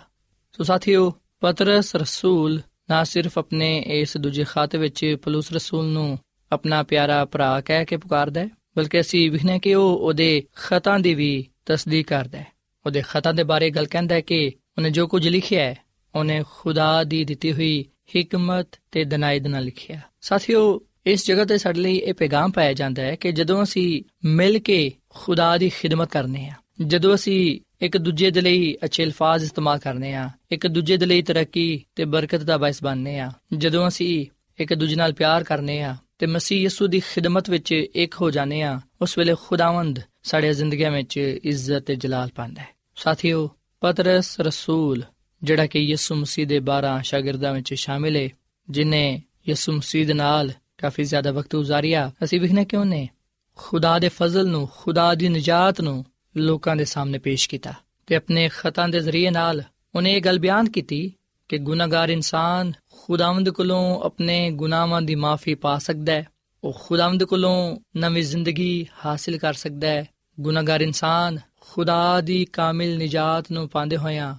ਸੋ 0.57 0.63
ਸਾਥੀਓ, 0.63 1.13
ਪਤਰਸ 1.39 1.95
ਰਸੂਲ 1.95 2.61
ਨਾ 2.89 3.03
ਸਿਰਫ 3.03 3.37
ਆਪਣੇ 3.37 3.83
ਇਸ 3.87 4.17
ਦੂਜੇ 4.17 4.43
ਖਾਤੇ 4.43 4.77
ਵਿੱਚ 4.77 5.17
ਪਲੂਸ 5.23 5.51
ਰਸੂਲ 5.51 5.85
ਨੂੰ 5.85 6.19
ਆਪਣਾ 6.51 6.83
ਪਿਆਰਾ 6.83 7.25
ਭਰਾ 7.25 7.61
ਕਹਿ 7.61 7.85
ਕੇ 7.85 7.97
ਪੁਕਾਰਦਾ 7.97 8.41
ਹੈ, 8.41 8.49
ਬਲਕਿ 8.77 8.99
ਅਸੀਂ 8.99 9.31
ਵਿਖਨੇ 9.31 9.59
ਕਿ 9.59 9.75
ਉਹ 9.75 9.97
ਉਹਦੇ 9.97 10.43
ਖਤਾਂ 10.55 10.99
ਦੀ 10.99 11.13
ਵੀ 11.13 11.47
ਤਸਦੀਕ 11.65 12.07
ਕਰਦਾ 12.07 12.37
ਹੈ। 12.37 12.47
ਉਹਦੇ 12.85 13.03
ਖਤਾਂ 13.09 13.33
ਦੇ 13.33 13.43
ਬਾਰੇ 13.43 13.69
ਗੱਲ 13.69 13.85
ਕਹਿੰਦਾ 13.85 14.15
ਹੈ 14.15 14.21
ਕਿ 14.21 14.51
ਉਹਨੇ 14.77 14.89
ਜੋ 14.89 15.07
ਕੁਝ 15.07 15.27
ਲਿਖਿਆ 15.27 15.63
ਹੈ 15.63 15.90
ਉਹਨੇ 16.15 16.43
ਖੁਦਾ 16.51 17.03
ਦੀ 17.03 17.25
ਦਿੱਤੀ 17.25 17.53
ਹੋਈ 17.53 17.85
ਹਕਮਤ 18.17 18.67
ਤੇ 18.91 19.03
ਦਨਾਇਦ 19.03 19.47
ਨਾਲ 19.47 19.63
ਲਿਖਿਆ। 19.63 19.99
ਸਾਥੀਓ, 20.21 20.81
ਇਸ 21.05 21.27
ਜਗ੍ਹਾ 21.27 21.45
ਤੇ 21.45 21.57
ਸਾਡੇ 21.57 21.79
ਲਈ 21.79 21.97
ਇਹ 21.97 22.13
ਪੈਗਾਮ 22.13 22.51
ਪਾਇਆ 22.51 22.73
ਜਾਂਦਾ 22.73 23.01
ਹੈ 23.01 23.15
ਕਿ 23.15 23.31
ਜਦੋਂ 23.31 23.63
ਅਸੀਂ 23.63 24.03
ਮਿਲ 24.27 24.59
ਕੇ 24.59 24.91
ਖੁਦਾ 25.09 25.57
ਦੀ 25.57 25.69
ਖਿਦਮਤ 25.69 26.11
ਕਰਨੇ 26.11 26.47
ਆ 26.47 26.53
ਜਦੋਂ 26.87 27.15
ਅਸੀਂ 27.15 27.59
ਇੱਕ 27.81 27.97
ਦੂਜੇ 27.97 28.31
ਦੇ 28.31 28.41
ਲਈ 28.41 28.77
ਅੱਛੇ 28.83 29.03
ਅਲਫਾਜ਼ 29.03 29.43
ਇਸਤੇਮਾਲ 29.43 29.79
ਕਰਨੇ 29.79 30.13
ਆ 30.13 30.29
ਇੱਕ 30.51 30.67
ਦੂਜੇ 30.67 30.97
ਦੇ 30.97 31.05
ਲਈ 31.05 31.21
ਤਰੱਕੀ 31.21 31.83
ਤੇ 31.95 32.05
ਬਰਕਤ 32.05 32.39
ਦਾ 32.39 32.57
ਬਾਇਸ 32.57 32.83
ਬਣਨੇ 32.83 33.19
ਆ 33.19 33.31
ਜਦੋਂ 33.57 33.87
ਅਸੀਂ 33.87 34.25
ਇੱਕ 34.59 34.73
ਦੂਜੇ 34.73 34.95
ਨਾਲ 34.95 35.13
ਪਿਆਰ 35.13 35.43
ਕਰਨੇ 35.43 35.81
ਆ 35.81 35.95
ਤੇ 36.19 36.25
ਮਸੀਹ 36.25 36.61
ਯਿਸੂ 36.61 36.87
ਦੀ 36.87 36.99
ਖਿਦਮਤ 36.99 37.49
ਵਿੱਚ 37.49 37.71
ਇੱਕ 37.71 38.15
ਹੋ 38.21 38.31
ਜਾਣੇ 38.31 38.61
ਆ 38.61 38.79
ਉਸ 39.01 39.17
ਵੇਲੇ 39.17 39.35
ਖੁਦਾਵੰਦ 39.47 39.99
ਸਾਡੇ 40.23 40.53
ਜ਼ਿੰਦਗੀਆਂ 40.53 40.91
ਵਿੱਚ 40.91 41.17
ਇੱਜ਼ਤ 41.17 41.79
ਤੇ 41.79 41.95
ਜਲਾਲ 41.95 42.29
ਪਾਉਂਦਾ 42.35 42.61
ਹੈ। 42.61 42.67
ਸਾਥੀਓ, 42.95 43.49
ਪਤਰਸ 43.81 44.39
ਰਸੂਲ 44.39 45.03
ਜਿਹੜਾ 45.43 45.67
ਕਿ 45.67 45.79
ਯਿਸੂ 45.79 46.15
ਮਸੀਹ 46.15 46.47
ਦੇ 46.47 46.59
12 46.59 47.01
ਸ਼ਾਗਿਰਦਾਂ 47.03 47.53
ਵਿੱਚ 47.53 47.73
ਸ਼ਾਮਿਲ 47.73 48.15
ਹੈ 48.15 48.29
ਜਿਨੇ 48.69 49.21
ਯਿਸੂ 49.49 49.71
ਮਸੀਹ 49.71 50.07
ਦੇ 50.07 50.13
ਨਾਲ 50.13 50.51
ਕਾਫੀ 50.77 51.03
ਜ਼ਿਆਦਾ 51.03 51.31
ਵਕਤ 51.31 51.55
ਗੁਜ਼ਾਰਿਆ। 51.55 52.11
ਅਸੀਂ 52.23 52.41
ਵਿਖਨੇ 52.41 52.65
ਕਿਉਂ 52.65 52.85
ਨੇ? 52.85 53.09
ਖੁਦਾ 53.55 53.99
ਦੇ 53.99 54.09
ਫਜ਼ਲ 54.09 54.47
ਨੂੰ, 54.47 54.69
ਖੁਦਾ 54.77 55.15
ਦੀ 55.15 55.29
ਨਜਾਤ 55.29 55.81
ਨੂੰ 55.81 56.05
ਲੋਕਾਂ 56.37 56.75
ਦੇ 56.75 56.85
ਸਾਹਮਣੇ 56.85 57.17
ਪੇਸ਼ 57.17 57.49
ਕੀਤਾ 57.49 57.73
ਤੇ 58.07 58.15
ਆਪਣੇ 58.15 58.49
ਖਤਾਂ 58.57 58.89
ਦੇ 58.89 58.99
ਜ਼ਰੀਏ 58.99 59.29
ਨਾਲ 59.29 59.63
ਉਹਨੇ 59.95 60.13
ਇਹ 60.13 60.21
ਗੱਲ 60.21 60.39
ਬਿਆਨ 60.39 60.69
ਕੀਤੀ 60.69 61.13
ਕਿ 61.49 61.57
ਗੁਨਾਹਗਾਰ 61.57 62.09
ਇਨਸਾਨ 62.09 62.71
ਖੁਦਾਵੰਦ 63.03 63.49
ਕੋਲੋਂ 63.49 64.01
ਆਪਣੇ 64.01 64.51
ਗੁਨਾਹਾਂ 64.51 65.01
ਦੀ 65.01 65.15
ਮਾਫੀ 65.15 65.55
ਪਾ 65.55 65.77
ਸਕਦਾ 65.77 66.13
ਹੈ। 66.13 66.27
ਉਹ 66.63 66.81
ਖੁਦਾਵੰਦ 66.85 67.23
ਕੋਲੋਂ 67.23 67.79
ਨਵੀਂ 67.97 68.23
ਜ਼ਿੰਦਗੀ 68.23 68.87
ਹਾਸਲ 69.05 69.37
ਕਰ 69.37 69.53
ਸਕਦਾ 69.53 69.87
ਹੈ। 69.87 70.05
ਗੁਨਾਹਗਾਰ 70.39 70.81
ਇਨਸਾਨ 70.81 71.39
ਖੁਦਾ 71.61 72.21
ਦੀ 72.21 72.45
ਕਾਮਿਲ 72.45 72.97
ਨਜਾਤ 72.97 73.51
ਨੂੰ 73.51 73.69
ਪਾਉਂਦੇ 73.69 73.97
ਹੋਇਆ 73.97 74.37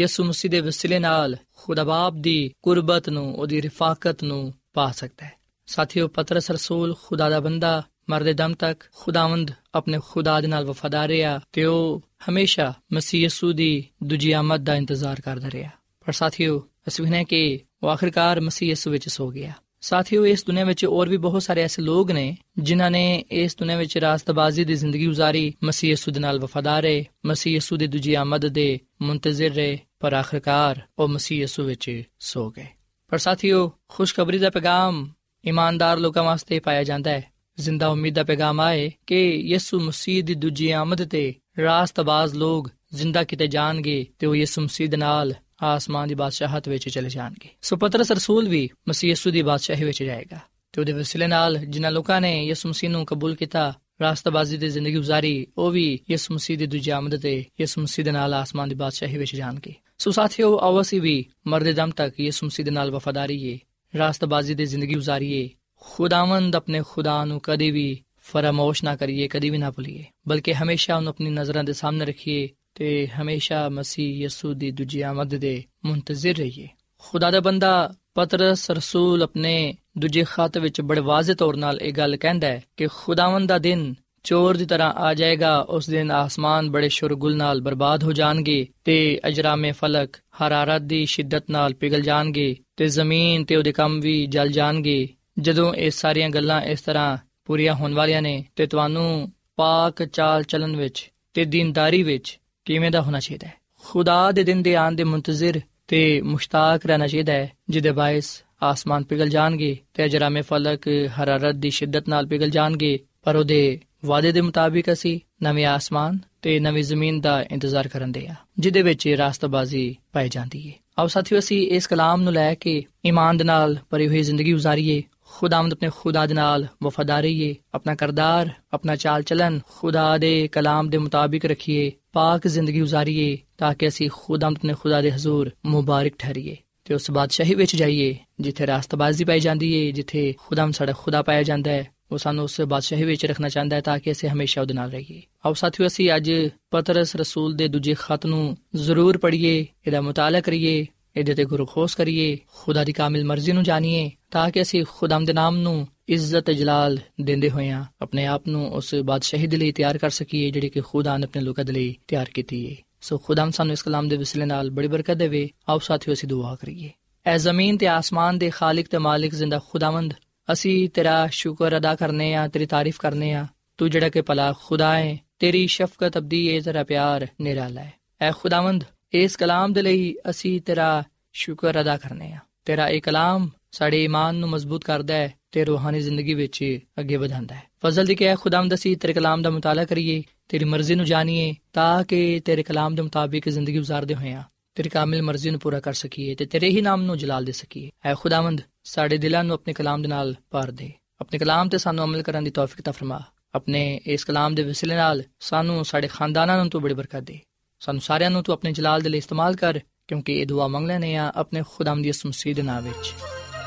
ਯਿਸੂ 0.00 0.24
ਮਸੀਹ 0.24 0.50
ਦੇ 0.50 0.60
ਵਸਿਲੇ 0.60 0.98
ਨਾਲ 0.98 1.36
ਖੁਦਾ 1.56 1.84
ਬਾਪ 1.84 2.12
ਦੀ 2.12 2.52
ਕੁਰਬਤ 2.62 3.08
ਨੂੰ, 3.08 3.36
ਉਹਦੀ 3.36 3.62
ਰਿਫਾਕਤ 3.62 4.24
ਨੂੰ 4.24 4.54
ਪਾ 4.74 4.92
ਸਕਦਾ 4.92 5.26
ਹੈ। 5.26 5.32
ਸਾਥੀਓ, 5.66 6.08
ਪਤਰਸ 6.08 6.50
ਰਸੂਲ 6.50 6.94
ਖੁਦਾ 7.02 7.30
ਦਾ 7.30 7.40
ਬੰਦਾ 7.40 7.82
ਮਰਦੇ 8.10 8.32
ਦਮ 8.32 8.54
ਤੱਕ 8.54 8.84
ਖੁਦਾਵੰਦ 8.94 9.50
ਆਪਣੇ 9.74 10.00
ਖੁਦਾ 10.08 10.40
ਦੇ 10.40 10.46
ਨਾਲ 10.46 10.64
ਵਫਾਦਾਰ 10.64 11.08
ਰਿਹਾ 11.08 11.40
ਤੇ 11.52 11.64
ਉਹ 11.64 12.02
ਹਮੇਸ਼ਾ 12.30 12.72
ਮਸੀਹ 12.92 13.24
ਯਸੂ 13.24 13.52
ਦੀ 13.52 13.84
ਦੂਜੀ 14.04 14.32
ਆਮਦ 14.32 14.64
ਦਾ 14.64 14.74
ਇੰਤਜ਼ਾਰ 14.74 15.20
ਕਰਦਾ 15.20 15.50
ਰਿਹਾ। 15.50 15.70
ਪਰ 16.06 16.12
ਸਾਥੀਓ, 16.12 16.68
ਅਸੀਂ 16.88 17.04
ਨੇ 17.04 17.24
ਕਿ 17.24 17.60
ਉਹ 17.82 17.88
ਆਖਿਰਕਾਰ 17.88 18.40
ਮਸੀਹ 18.40 18.70
ਯਸੂ 18.70 18.90
ਵਿੱਚ 18.90 19.08
ਸੋ 19.08 19.28
ਗਿਆ। 19.28 19.52
ਸਾਥੀਓ 19.83 20.25
ਇਸ 20.25 20.45
ਦੁਨੀਆਂ 20.45 20.65
ਵਿੱਚ 20.65 20.85
ਹੋਰ 20.85 21.09
ਵੀ 21.09 21.17
ਬਹੁਤ 21.17 21.43
ਸਾਰੇ 21.43 21.61
ਐਸੇ 21.61 21.81
ਲੋਕ 21.81 22.11
ਨੇ 22.11 22.37
ਜਿਨ੍ਹਾਂ 22.59 22.91
ਨੇ 22.91 23.23
ਇਸ 23.31 23.55
ਦੁਨੀਆਂ 23.59 23.77
ਵਿੱਚ 23.77 23.97
ਰਾਸਤਬਾਜ਼ੀ 23.97 24.65
ਦੀ 24.65 24.75
ਜ਼ਿੰਦਗੀ 24.75 25.07
گزارੀ 25.07 25.53
ਮਸੀਹ 25.63 25.91
ਯਸੂ 25.91 26.11
ਦੇ 26.11 26.19
ਨਾਲ 26.19 26.39
ਵਫਾਦਾਰ 26.39 26.83
ਰਹੇ 26.83 27.05
ਮਸੀਹ 27.25 27.55
ਯਸੂ 27.55 27.77
ਦੀ 27.77 27.87
ਦੂਜੀ 27.87 28.13
ਆਮਦ 28.13 28.45
ਦੇ 28.45 28.79
ਮੁੰਤਜ਼ਰ 29.01 29.49
ਰਹੇ 29.49 29.77
ਪਰ 29.99 30.13
ਆਖਿਰਕਾਰ 30.13 30.81
ਉਹ 30.99 31.07
ਮਸੀਹ 31.07 31.41
ਯਸੂ 31.41 31.63
ਵਿੱਚ 31.63 32.03
ਸੋ 32.19 32.49
ਗਏ 32.49 32.65
ਪਰ 33.11 33.17
ਸਾਥੀਓ 33.17 33.71
ਖੁਸ਼ਖਬਰੀ 33.87 34.37
ਦਾ 34.37 34.49
ਪੈਗਾਮ 34.49 35.07
ਇਮਾਨਦਾਰ 35.45 35.97
ਲੋਕਾਂ 35.97 36.23
ਵਾਸਤੇ 36.23 36.59
ਪਾਇਆ 36.59 36.83
ਜਾਂਦਾ 36.83 37.11
ਹੈ 37.11 37.23
ਜ਼ਿੰਦਾ 37.57 37.87
ਉਮੀਦ 37.87 38.15
ਦਾ 38.15 38.23
ਪੈਗਾਮ 38.23 38.59
ਆਏ 38.59 38.91
ਕਿ 39.07 39.19
ਯਿਸੂ 39.35 39.79
ਮਸੀਹ 39.79 40.23
ਦੀ 40.23 40.35
ਦੂਜੀ 40.35 40.71
ਆਮਦ 40.71 41.05
ਤੇ 41.05 41.33
ਰਾਸਤਬਾਜ਼ 41.59 42.35
ਲੋਕ 42.35 42.69
ਜ਼ਿੰਦਾ 42.93 43.23
ਕਿਤੇ 43.23 43.47
ਜਾਣਗੇ 43.47 44.05
ਤੇ 44.19 44.27
ਉਹ 44.27 44.35
ਯਿਸੂ 44.35 44.61
ਮਸੀਹ 44.61 44.89
ਦੇ 44.89 44.97
ਨਾਲ 44.97 45.33
ਆਸਮਾਨ 45.62 46.08
ਦੀ 46.08 46.14
ਬਾਦਸ਼ਾਹਤ 46.14 46.68
ਵਿੱਚ 46.68 46.88
ਚਲੇ 46.88 47.08
ਜਾਣਗੇ 47.08 47.48
ਸੋ 47.62 47.76
ਪਤਰਸ 47.76 48.12
ਰਸੂਲ 48.12 48.48
ਵੀ 48.48 48.68
ਮਸੀਹ 48.88 49.10
ਯਸੂ 49.10 49.30
ਦੀ 49.30 49.42
ਬਾਦਸ਼ਾਹੀ 49.42 49.84
ਵਿੱਚ 49.84 50.02
ਜਾਏਗਾ 50.02 50.38
ਤੇ 50.72 50.80
ਉਹਦੇ 50.80 50.92
ਵਸਿਲੇ 50.92 51.26
ਨਾਲ 51.26 51.58
ਜਿਨ੍ਹਾਂ 51.58 51.92
ਲੋਕਾਂ 51.92 52.20
ਨੇ 52.20 52.44
ਯਿਸੂ 52.44 52.68
ਮਸੀਹ 52.68 52.90
ਨੂੰ 52.90 53.06
ਕਬੂਲ 53.06 53.34
ਕੀਤਾ 53.34 53.72
ਰਾਸਤਾਬਾਜ਼ੀ 54.00 54.56
ਦੀ 54.56 54.68
ਜ਼ਿੰਦਗੀ 54.68 54.96
گزارੀ 54.96 55.46
ਉਹ 55.58 55.70
ਵੀ 55.70 55.98
ਯਿਸੂ 56.10 56.34
ਮਸੀਹ 56.34 56.58
ਦੀ 56.58 56.66
ਦੂਜੀ 56.66 56.90
ਆਮਦ 56.90 57.16
ਤੇ 57.16 57.44
ਯਿਸੂ 57.60 57.80
ਮਸੀਹ 57.80 58.04
ਦੇ 58.04 58.10
ਨਾਲ 58.10 58.34
ਆਸਮਾਨ 58.34 58.68
ਦੀ 58.68 58.74
ਬਾਦਸ਼ਾਹੀ 58.74 59.18
ਵਿੱਚ 59.18 59.36
ਜਾਣਗੇ 59.36 59.74
ਸੋ 59.98 60.10
ਸਾਥੀਓ 60.10 60.58
ਆਓ 60.58 60.80
ਅਸੀਂ 60.80 61.00
ਵੀ 61.00 61.24
ਮਰਦੇ 61.46 61.72
ਦਮ 61.72 61.90
ਤੱਕ 61.90 62.20
ਯਿਸੂ 62.20 62.46
ਮਸੀਹ 62.46 62.64
ਦੇ 62.64 62.70
ਨਾਲ 62.70 62.90
ਵਫਾਦਾਰੀਏ 62.90 63.58
ਰਾਸਤਾਬਾਜ਼ੀ 63.98 64.54
ਦੀ 64.54 64.66
ਜ਼ਿੰਦਗੀ 64.66 64.94
گزارੀਏ 64.94 65.48
ਖੁਦਾਵੰਦ 65.80 66.56
ਆਪਣੇ 66.56 66.82
ਖੁਦਾ 66.82 67.24
ਨੂੰ 67.24 67.40
ਕਦੇ 67.40 67.70
ਵੀ 67.70 68.02
ਫਰاموش 68.32 68.74
ਨਾ 68.84 68.96
ਕਰੀਏ 68.96 69.28
ਕਦੀ 69.28 69.50
ਵੀ 69.50 69.58
ਨਾ 69.58 69.70
ਭੁੱਲੀਏ 69.70 70.04
ਬਲਕਿ 70.28 70.54
ਹਮੇਸ਼ਾ 70.54 70.96
ਉਹਨੂੰ 70.96 71.10
ਆਪਣੀ 71.10 71.30
ਨਜ਼ਰਾਂ 71.30 71.64
ਦੇ 71.64 71.72
ਸਾਹਮਣੇ 71.72 72.04
ਰੱਖੀਏ 72.04 72.48
ਤੇ 72.74 73.06
ਹਮੇਸ਼ਾ 73.06 73.68
ਮਸੀਹ 73.68 74.24
ਯਸੂ 74.24 74.54
ਦੀ 74.54 74.70
ਦੂਜੀ 74.70 75.00
ਆਮਦ 75.00 75.34
ਦੇ 75.34 75.64
ਮੁੰਤਜ਼ਰ 75.84 76.34
ਰਹੀਏ। 76.34 76.68
ਖੁਦਾ 76.98 77.30
ਦਾ 77.30 77.40
ਬੰਦਾ 77.40 77.94
ਪਤਰਸ 78.14 78.70
ਰਸੂਲ 78.70 79.22
ਆਪਣੇ 79.22 79.74
ਦੂਜੇ 79.98 80.24
ਖਤ 80.30 80.58
ਵਿੱਚ 80.58 80.80
ਬੜੇ 80.80 81.00
ਵਾਜ਼ਿਹ 81.00 81.36
ਤੌਰ 81.36 81.56
ਨਾਲ 81.56 81.80
ਇਹ 81.80 81.92
ਗੱਲ 81.92 82.16
ਕਹਿੰਦਾ 82.16 82.46
ਹੈ 82.46 82.62
ਕਿ 82.76 82.86
ਖੁਦਾਵੰਦ 82.86 83.48
ਦਾ 83.48 83.58
ਦਿਨ 83.58 83.94
ਚੋਰ 84.24 84.56
ਦੀ 84.56 84.66
ਤਰ੍ਹਾਂ 84.66 84.92
ਆ 84.92 85.14
ਜਾਏਗਾ, 85.14 85.60
ਉਸ 85.60 85.90
ਦਿਨ 85.90 86.10
ਆਸਮਾਨ 86.10 86.70
ਬੜੇ 86.70 86.88
ਸ਼ੁਰਗੁਲ 86.88 87.36
ਨਾਲ 87.36 87.60
ਬਰਬਾਦ 87.60 88.04
ਹੋ 88.04 88.12
ਜਾਣਗੇ 88.12 88.66
ਤੇ 88.84 89.20
ਅਜਰਾਮੇ 89.28 89.72
ਫਲਕ 89.72 90.16
ਹਰਾਰਤ 90.16 90.82
ਦੀ 90.82 91.06
ਸ਼ਿੱਦਤ 91.06 91.44
ਨਾਲ 91.50 91.74
ਪਿਘਲ 91.74 92.00
ਜਾਣਗੇ 92.00 92.56
ਤੇ 92.76 92.86
ਜ਼ਮੀਨ 92.86 93.44
ਤੇ 93.44 93.56
ਉਹਦੇ 93.56 93.72
ਕੰਮ 93.72 94.00
ਵੀ 94.00 94.26
ਜਲ 94.26 94.48
ਜਾਣਗੇ। 94.48 95.08
ਜਦੋਂ 95.38 95.74
ਇਹ 95.74 95.90
ਸਾਰੀਆਂ 95.90 96.30
ਗੱਲਾਂ 96.30 96.62
ਇਸ 96.62 96.80
ਤਰ੍ਹਾਂ 96.80 97.18
ਪੂਰੀਆਂ 97.44 97.74
ਹੋਣ 97.74 97.94
ਵਾਲੀਆਂ 97.94 98.22
ਨੇ 98.22 98.44
ਤੇ 98.56 98.66
ਤੁਹਾਨੂੰ 98.66 99.32
ਪਾਕ 99.56 100.04
ਚਾਲ 100.04 100.42
ਚਲਨ 100.42 100.76
ਵਿੱਚ 100.76 101.10
ਤੇ 101.34 101.44
ਦੀਨਦਾਰੀ 101.44 102.02
ਵਿੱਚ 102.02 102.38
ਕਿਵੇਂ 102.64 102.90
ਦਾ 102.90 103.02
ਹੋਣਾ 103.02 103.20
ਚਾਹੀਦਾ 103.20 103.46
ਹੈ? 103.46 103.52
ਖੁਦਾ 103.84 104.32
ਦੇ 104.32 104.44
ਦਿਨ 104.44 104.62
ਦੇ 104.62 104.74
ਆਉਣ 104.74 104.94
ਦੇ 104.94 105.02
منتظر 105.02 105.60
ਤੇ 105.88 106.22
ਮੁਸ਼ਤਾਕ 106.22 106.86
ਰਹਿਣਾ 106.86 107.06
ਚਾਹੀਦਾ 107.06 107.32
ਹੈ, 107.32 107.52
ਜਿਹਦੇ 107.68 107.90
ਬਾਇਸ 107.90 108.42
ਆਸਮਾਨ 108.62 109.02
ਪਿਗਲ 109.02 109.28
ਜਾਣਗੇ 109.28 109.78
ਤੇ 109.94 110.08
ਜਰਾਮੇ 110.08 110.42
ਫਲਕ 110.42 110.88
ਹਰਾਰਤ 110.88 111.54
ਦੀ 111.54 111.70
ਸ਼ਿੱਦਤ 111.70 112.08
ਨਾਲ 112.08 112.26
ਪਿਗਲ 112.26 112.50
ਜਾਣਗੇ, 112.50 112.98
ਪਰ 113.22 113.36
ਉਹਦੇ 113.36 113.80
ਵਾਅਦੇ 114.04 114.32
ਦੇ 114.32 114.40
ਮੁਤਾਬਿਕ 114.40 114.92
ਅਸੀਂ 114.92 115.20
ਨਵੇਂ 115.42 115.66
ਆਸਮਾਨ 115.66 116.18
ਤੇ 116.42 116.60
ਨਵੀਂ 116.60 116.84
ਜ਼ਮੀਨ 116.84 117.20
ਦਾ 117.20 117.42
ਇੰਤਜ਼ਾਰ 117.42 117.88
ਕਰਨ 117.88 118.12
ਦੇ 118.12 118.26
ਆ 118.26 118.34
ਜਿਹਦੇ 118.58 118.82
ਵਿੱਚ 118.82 119.08
ਰਾਸਤਾਬਾਜ਼ੀ 119.08 119.96
ਪਾਈ 120.12 120.28
ਜਾਂਦੀ 120.28 120.68
ਹੈ। 120.68 120.74
ਆਓ 120.98 121.06
ਸਾਥੀਓ, 121.06 121.38
ਅਸੀਂ 121.38 121.68
ਇਸ 121.68 121.86
ਕਲਾਮ 121.86 122.22
ਨੂੰ 122.22 122.32
ਲੈ 122.32 122.54
ਕੇ 122.54 122.84
ਈਮਾਨ 123.06 123.36
ਦੇ 123.36 123.44
ਨਾਲ 123.44 123.76
ਭਰੀ 123.90 124.08
ਹੋਈ 124.08 124.22
ਜ਼ਿੰਦਗੀ 124.22 124.54
گزارੀਏ 124.54 125.02
ਖੁਦਾਵੰਦ 125.38 125.72
ਆਪਣੇ 125.72 125.90
ਖੁਦਾ 125.96 126.26
ਦੇ 126.26 126.34
ਨਾਲ 126.34 126.66
ਵਫਾਦਾਰੀ 126.82 127.40
ਏ 127.40 127.54
ਆਪਣਾ 127.74 127.94
ਕਰਦਾਰ, 127.94 128.50
ਆਪਣਾ 128.72 128.96
ਚਾਲ 128.96 129.22
ਚਲਨ 129.22 129.60
ਖੁਦਾ 129.76 130.18
ਦੇ 130.18 130.48
ਕਲਾਮ 130.48 130.88
ਦੇ 130.88 130.98
ਮੁਤਾਬਿਕ 130.98 131.44
ਰੱਖੀਏ, 131.44 131.92
ਪਾਕ 132.12 132.46
ਜ਼ਿੰਦਗੀ 132.46 132.82
گزارੀਏ 132.82 133.38
ਤਾਂ 133.58 133.74
ਕਿ 133.74 133.88
ਅਸੀਂ 133.88 134.10
ਖੁਦਾਵੰਦ 134.12 134.56
ਆਪਣੇ 134.56 134.74
ਖੁਦਾ 134.74 135.00
ਦੇ 135.00 135.12
ਹਜ਼ੂਰ 135.12 135.50
ਮੁਬਾਰਕ 135.66 136.12
ਠਹਿਰੀਏ। 136.18 136.56
ਤੇ 136.84 136.94
ਉਸ 136.94 137.10
ਬਾਦਸ਼ਾਹੀ 137.10 137.54
ਵਿੱਚ 137.54 137.76
ਜਾਈਏ, 137.76 138.16
ਜਿੱਥੇ 138.40 138.66
ਰਾਸਤਬਾਜ਼ੀ 138.66 139.24
ਪਾਈ 139.24 139.40
ਜਾਂਦੀ 139.40 139.72
ਏ, 139.72 139.92
ਜਿੱਥੇ 139.92 140.34
ਖੁਦਾਵੰਦ 140.38 140.74
ਸਾਡਾ 140.74 140.92
ਖੁਦਾ 140.98 141.22
ਪਾਇਆ 141.22 141.42
ਜਾਂਦਾ 141.42 141.70
ਹੈ 141.70 141.88
ਉਹ 142.12 142.18
ਸਾਨੂੰ 142.18 142.44
ਉਸ 142.44 142.60
ਬਾਦਸ਼ਾਹੀ 142.60 143.04
ਵਿੱਚ 143.04 143.26
ਰੱਖਣਾ 143.26 143.48
ਚਾਹੁੰਦਾ 143.48 143.76
ਹੈ 143.76 143.80
ਤਾਂ 143.80 143.98
ਕਿ 143.98 144.12
ਅਸੀਂ 144.12 144.28
ਹਮੇਸ਼ਾ 144.28 144.62
ਉਹਦੇ 144.62 144.74
ਨਾਲ 144.74 144.90
ਰਹੀਏ। 144.90 145.22
ਆਓ 145.46 145.52
ਸਾਥੀਓ, 145.52 145.86
ਅਸੀਂ 145.86 146.10
ਅੱਜ 146.16 146.32
ਪਤਰਸ 146.70 147.16
ਰਸੂਲ 147.16 147.54
ਦੇ 147.54 147.68
ਦੂਜੇ 147.68 147.94
ਖਤ 147.98 148.26
ਨੂੰ 148.26 148.56
ਜ਼ਰੂਰ 148.74 149.18
ਪੜ੍ਹੀਏ, 149.18 149.66
ਇਹਦਾ 149.86 150.00
ਮਤਾਲਾ 150.00 150.40
ਕਰੀਏ 150.40 150.86
ਇਹਦੇ 151.16 151.34
ਤੇ 151.34 151.44
ਗੁਰਖੋਸ 151.44 151.94
ਕਰੀਏ, 151.94 152.38
ਖੁਦਾ 152.54 152.84
ਦੀ 152.84 152.92
ਕਾਮਿਲ 152.92 153.24
ਮਰਜ਼ੀ 153.24 153.52
ਨੂੰ 153.52 153.62
ਜਾਣੀਏ, 153.62 154.10
ਤਾਂ 154.30 154.50
ਕਿ 154.50 154.62
ਅਸੀਂ 154.62 154.84
ਖੁਦਾਮ 154.88 155.24
ਦੇ 155.24 155.32
ਨਾਮ 155.32 155.56
ਨੂੰ 155.56 155.86
ਇੱਜ਼ਤ 156.08 156.50
ਜਲਾਲ 156.50 156.98
ਦਿੰਦੇ 157.20 157.50
ਹੋਇਆਂ 157.50 157.84
ਆਪਣੇ 158.00 158.26
ਆਪ 158.26 158.48
ਨੂੰ 158.48 158.72
ਉਸ 158.72 158.94
ਬਾਦਸ਼ਾਹੀ 158.94 159.46
ਦੇ 159.46 159.56
ਲਈ 159.56 159.72
ਤਿਆਰ 159.72 159.98
ਕਰ 159.98 160.10
ਸਕੀਏ, 160.10 160.50
ਜਿਹੜੀ 160.50 160.68
ਕਿ 160.68 160.80
ਖੁਦਾ 160.80 161.16
ਨੇ 161.16 161.24
ਆਪਣੇ 161.24 161.42
ਲੋਕਾਂ 161.42 161.64
ਦੇ 161.64 161.72
ਲਈ 161.72 161.96
ਤਿਆਰ 162.08 162.30
ਕੀਤੀ 162.34 162.70
ਹੈ 162.70 162.76
ਸੋ 163.00 163.18
ਖੁਦਾਮ 163.18 163.50
ਸਾਨੂੰ 163.50 163.72
ਇਸ 163.72 163.82
ਕਲਾਮ 163.82 164.08
ਦੇ 164.08 164.16
ਵਿਸਲੇ 164.16 164.44
ਨਾਲ 164.44 164.70
ਬੜੀ 164.70 164.88
ਬਰਕਤ 164.88 165.14
ਦੇਵੇ। 165.14 165.48
ਆਓ 165.68 165.78
ਸਾਥੀਓ, 165.78 166.14
ਅਸੀਂ 166.14 166.28
ਦੁਆ 166.28 166.54
ਕਰੀਏ। 166.54 166.90
ਐ 167.26 167.36
ਜ਼ਮੀਨ 167.36 167.76
ਤੇ 167.76 167.88
ਆਸਮਾਨ 167.88 168.38
ਦੇ 168.38 168.50
ਖਾਲਕ 168.50 168.86
ਤੇ 168.88 168.98
ਮਾਲਿਕ 168.98 169.34
ਜ਼ਿੰਦਾ 169.34 169.60
ਖੁਦਾਵੰਦ, 169.70 170.14
ਅਸੀਂ 170.52 170.88
ਤੇਰਾ 170.88 171.26
ਸ਼ੁਕਰ 171.30 171.76
ਅਦਾ 171.76 171.94
ਕਰਨੇ 171.94 172.34
ਆ, 172.34 172.48
ਤੇਰੀ 172.48 172.66
ਤਾਰੀਫ 172.66 172.98
ਕਰਨੇ 172.98 173.32
ਆ। 173.32 173.46
ਤੂੰ 173.78 173.90
ਜਿਹੜਾ 173.90 174.08
ਕਿ 174.08 174.20
ਭਲਾ 174.20 174.52
ਖੁਦਾ 174.64 174.98
ਹੈ 174.98 175.18
ਤੇਰੀ 175.38 175.66
ਸ਼ਫਕਤ 175.66 176.18
ਅਬਦੀ 176.18 176.46
ਏ 176.46 176.60
ਤੇਰਾ 176.60 176.84
ਪਿਆਰ 176.84 177.26
ਨਿਰਾਲਾ 177.40 177.80
ਹੈ 177.80 177.92
ਐ 178.20 178.30
ਖੁਦਾਵੰਦ 178.30 178.84
ਇਸ 179.14 179.36
ਕਲਾਮ 179.36 179.72
ਦੇ 179.72 179.82
ਲਈ 179.82 180.16
ਅਸੀਂ 180.30 180.60
ਤੇਰਾ 180.60 181.02
ਸ਼ੁਕਰ 181.32 181.80
ਅਦਾ 181.80 181.96
ਕਰਨੇ 181.96 182.32
ਆ। 182.32 182.38
ਤੇਰਾ 182.64 182.88
ਇਹ 182.88 183.02
ਕਲਾਮ 183.02 183.50
ਸਾਡੇ 183.72 184.04
ਈਮਾਨ 184.04 184.34
ਨੂੰ 184.34 184.48
ਮਜ਼ਬੂਤ 184.48 184.84
ਕਰਦਾ 184.84 185.14
ਹੈ 185.14 185.34
ਤੇ 185.52 185.64
ਰੂਹਾਨੀ 185.64 186.00
ਜ਼ਿੰਦਗੀ 186.00 186.34
ਵਿੱਚ 186.34 186.78
ਅੱਗੇ 187.00 187.16
ਵਧਾਉਂਦਾ 187.16 187.54
ਹੈ। 187.54 187.62
ਫਜ਼ਲ 187.84 188.06
ਦੀ 188.06 188.14
ਕਿ 188.14 188.34
ਖੁਦਾਮ 188.34 188.68
ਦਸੀ 188.68 188.94
ਤੇਰੇ 188.94 189.12
ਕਲਾਮ 189.12 189.42
ਦਾ 189.42 189.50
ਮਤਾਲਾ 189.50 189.84
ਕਰੀਏ, 189.84 190.22
ਤੇਰੀ 190.48 190.64
ਮਰਜ਼ੀ 190.64 190.94
ਨੂੰ 190.94 191.06
ਜਾਣੀਏ 191.06 191.54
ਤਾਂ 191.72 192.04
ਕਿ 192.04 192.40
ਤੇਰੇ 192.44 192.62
ਕਲਾਮ 192.62 192.94
ਦੇ 192.94 193.02
ਮੁਤਾਬਿਕ 193.02 193.48
ਜ਼ਿੰਦਗੀ 193.48 193.78
گزارਦੇ 193.78 194.14
ਹੋਏ 194.14 194.32
ਆ 194.32 194.42
ਤੇਰੀ 194.74 194.88
ਕਾਮਿਲ 194.88 195.22
ਮਰਜ਼ੀ 195.22 195.50
ਨੂੰ 195.50 195.60
ਪੂਰਾ 195.60 195.80
ਕਰ 195.80 195.92
ਸਕੀਏ 195.92 196.34
ਤੇ 196.34 196.46
ਤੇਰੇ 196.46 196.68
ਹੀ 196.68 196.80
ਨਾਮ 196.80 197.02
ਨੂੰ 197.02 197.18
ਜਲਾਲ 197.18 197.44
ਦੇ 197.44 197.52
ਸਕੀਏ। 197.52 197.90
ਐ 198.04 198.14
ਖੁਦਾਵੰਦ, 198.14 198.60
ਸਾਡੇ 198.84 199.18
ਦਿਲਾਂ 199.18 199.44
ਨੂੰ 199.44 199.54
ਆਪਣੇ 199.54 199.74
ਕਲਾਮ 199.74 200.02
ਦੇ 200.02 200.08
ਨਾਲ 200.08 200.34
ਭਰ 200.50 200.70
ਦੇ। 200.70 200.92
ਆਪਣੇ 201.20 201.38
ਕਲਾਮ 201.38 201.68
ਤੇ 201.68 201.78
ਸਾਨੂੰ 201.78 202.04
ਅਮਲ 202.04 202.22
ਕਰਨ 202.22 202.44
ਦੀ 202.44 202.50
ਤੌਫੀਕ 202.50 202.80
ਤਾ 202.80 202.92
ਫਰਮਾ। 202.92 203.20
ਆਪਣੇ 203.54 204.00
ਇਸ 204.06 204.24
ਕਲਾਮ 204.24 204.54
ਦੇ 204.54 204.62
ਵਸਿਲੇ 204.62 204.94
ਨਾਲ 204.94 205.22
ਸਾਨੂੰ 205.40 205.84
ਸਾਡੇ 205.84 206.08
ਖਾਨਦਾਨਾਂ 206.08 206.56
ਨੂੰ 206.56 206.70
ਤੂੰ 206.70 206.82
ਬੜੀ 206.82 206.94
ਬਰਕਤ 206.94 207.20
ਦੇ। 207.20 207.40
ਸਾਨੂੰ 207.80 208.02
ਸਾਰਿਆਂ 208.02 208.30
ਨੂੰ 208.30 208.42
ਤੂੰ 208.42 208.52
ਆਪਣੇ 208.52 208.72
ਜਲਾਲ 208.72 209.00
ਦੇ 209.00 209.08
ਲਈ 209.08 209.18
ਇਸਤੇਮਾਲ 209.18 209.56
ਕਰ, 209.56 209.80
ਕਿਉਂਕਿ 210.08 210.32
ਇਹ 210.32 210.46
ਦੁਆ 210.46 210.68
ਮੰਗ 210.68 210.86
ਲੈਨੇ 210.86 211.16
ਆ 211.16 211.32
ਆਪਣੇ 211.36 211.62
ਖੁਦਾਮ 211.76 212.02
ਦੀ 212.02 212.08
ਇਸ 212.08 212.26
ਮਸੀਹ 212.26 212.54
ਦੇ 212.54 212.62
ਨਾਮ 212.62 212.84
ਵਿੱਚ। 212.84 213.14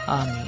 ਆਮੀਨ। 0.09 0.47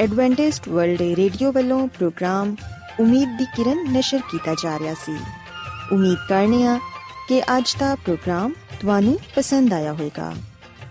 ਐਡਵੈਂਟਿਸਟ 0.00 0.68
ਵਰਲਡ 0.68 1.02
ਰੇਡੀਓ 1.02 1.52
ਵੱਲੋਂ 1.52 1.88
ਪ੍ਰੋਗਰਾਮ 1.88 2.56
ਉਮੀਦ 3.00 3.38
ਦੀ 3.38 3.44
ਕਿਰਨ 3.44 3.92
ਨਿਸ਼ਰ 3.92 4.20
ਕੀਤਾ 4.30 4.54
ਜਾ 4.54 4.78
ਰਿਹਾ 4.78 4.94
ਸੀ। 4.94 5.16
ਉਮੀਦ 5.92 6.18
ਕਰਨੇ 6.28 6.66
ਆ 6.66 6.80
ਕਿ 7.28 7.40
ਅੱਜ 7.40 7.76
ਦਾ 7.78 7.94
ਪ੍ਰੋਗਰਾਮ 7.94 8.52
ਤੁਹਾਨੂੰ 8.80 9.18
ਪਸੰਦ 9.36 9.72
ਆਇਆ 9.72 9.92
ਹੋਵੇਗਾ। 9.92 10.34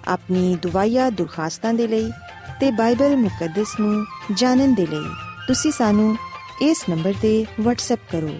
ਆਪਣੀ 0.08 0.56
ਦੁਆਇਆ 0.56 1.10
ਦੁਰਖਾਸਤਾਂ 1.10 1.74
ਦੇ 1.74 1.88
ਲਈ 1.88 2.12
ਤੇ 2.60 2.72
ਬਾਈਬਲ 2.72 3.16
ਮੁਕੱਦਸ 3.16 3.80
ਨੂੰ 3.80 4.06
ਜਾਣਨ 4.34 4.74
ਦੇ 4.74 4.86
ਲਈ 4.86 5.10
ਤੁਸੀਂ 5.48 5.72
ਸਾਨੂੰ 5.72 6.18
ਇਸ 6.62 6.84
ਨੰਬਰ 6.90 7.14
ਤੇ 7.22 7.46
WhatsApp 7.62 8.02
ਕਰੋ। 8.12 8.40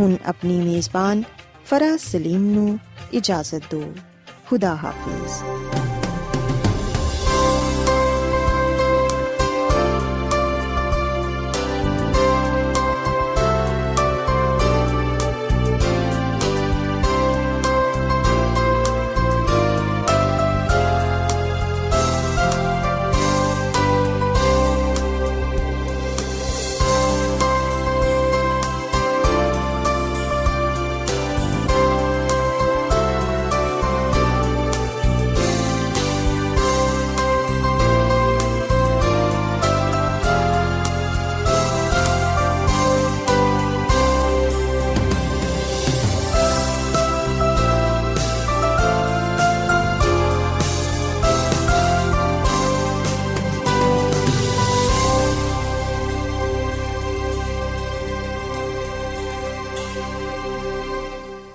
ਹੁਣ 0.00 0.16
ਆਪਣੀ 0.26 0.60
ਮੇਜ਼ਬਾਨ 0.60 1.22
ਫਰਾਜ਼ 1.64 2.02
ਸਲੀਮ 2.02 2.44
ਨੂੰ 2.44 2.78
ਇਜਾਜ਼ਤ 3.12 3.62
ਦਿਓ। 3.70 3.92
ਖੁਦਾ 4.50 4.76
ਹਾਫਿਜ਼। 4.76 5.81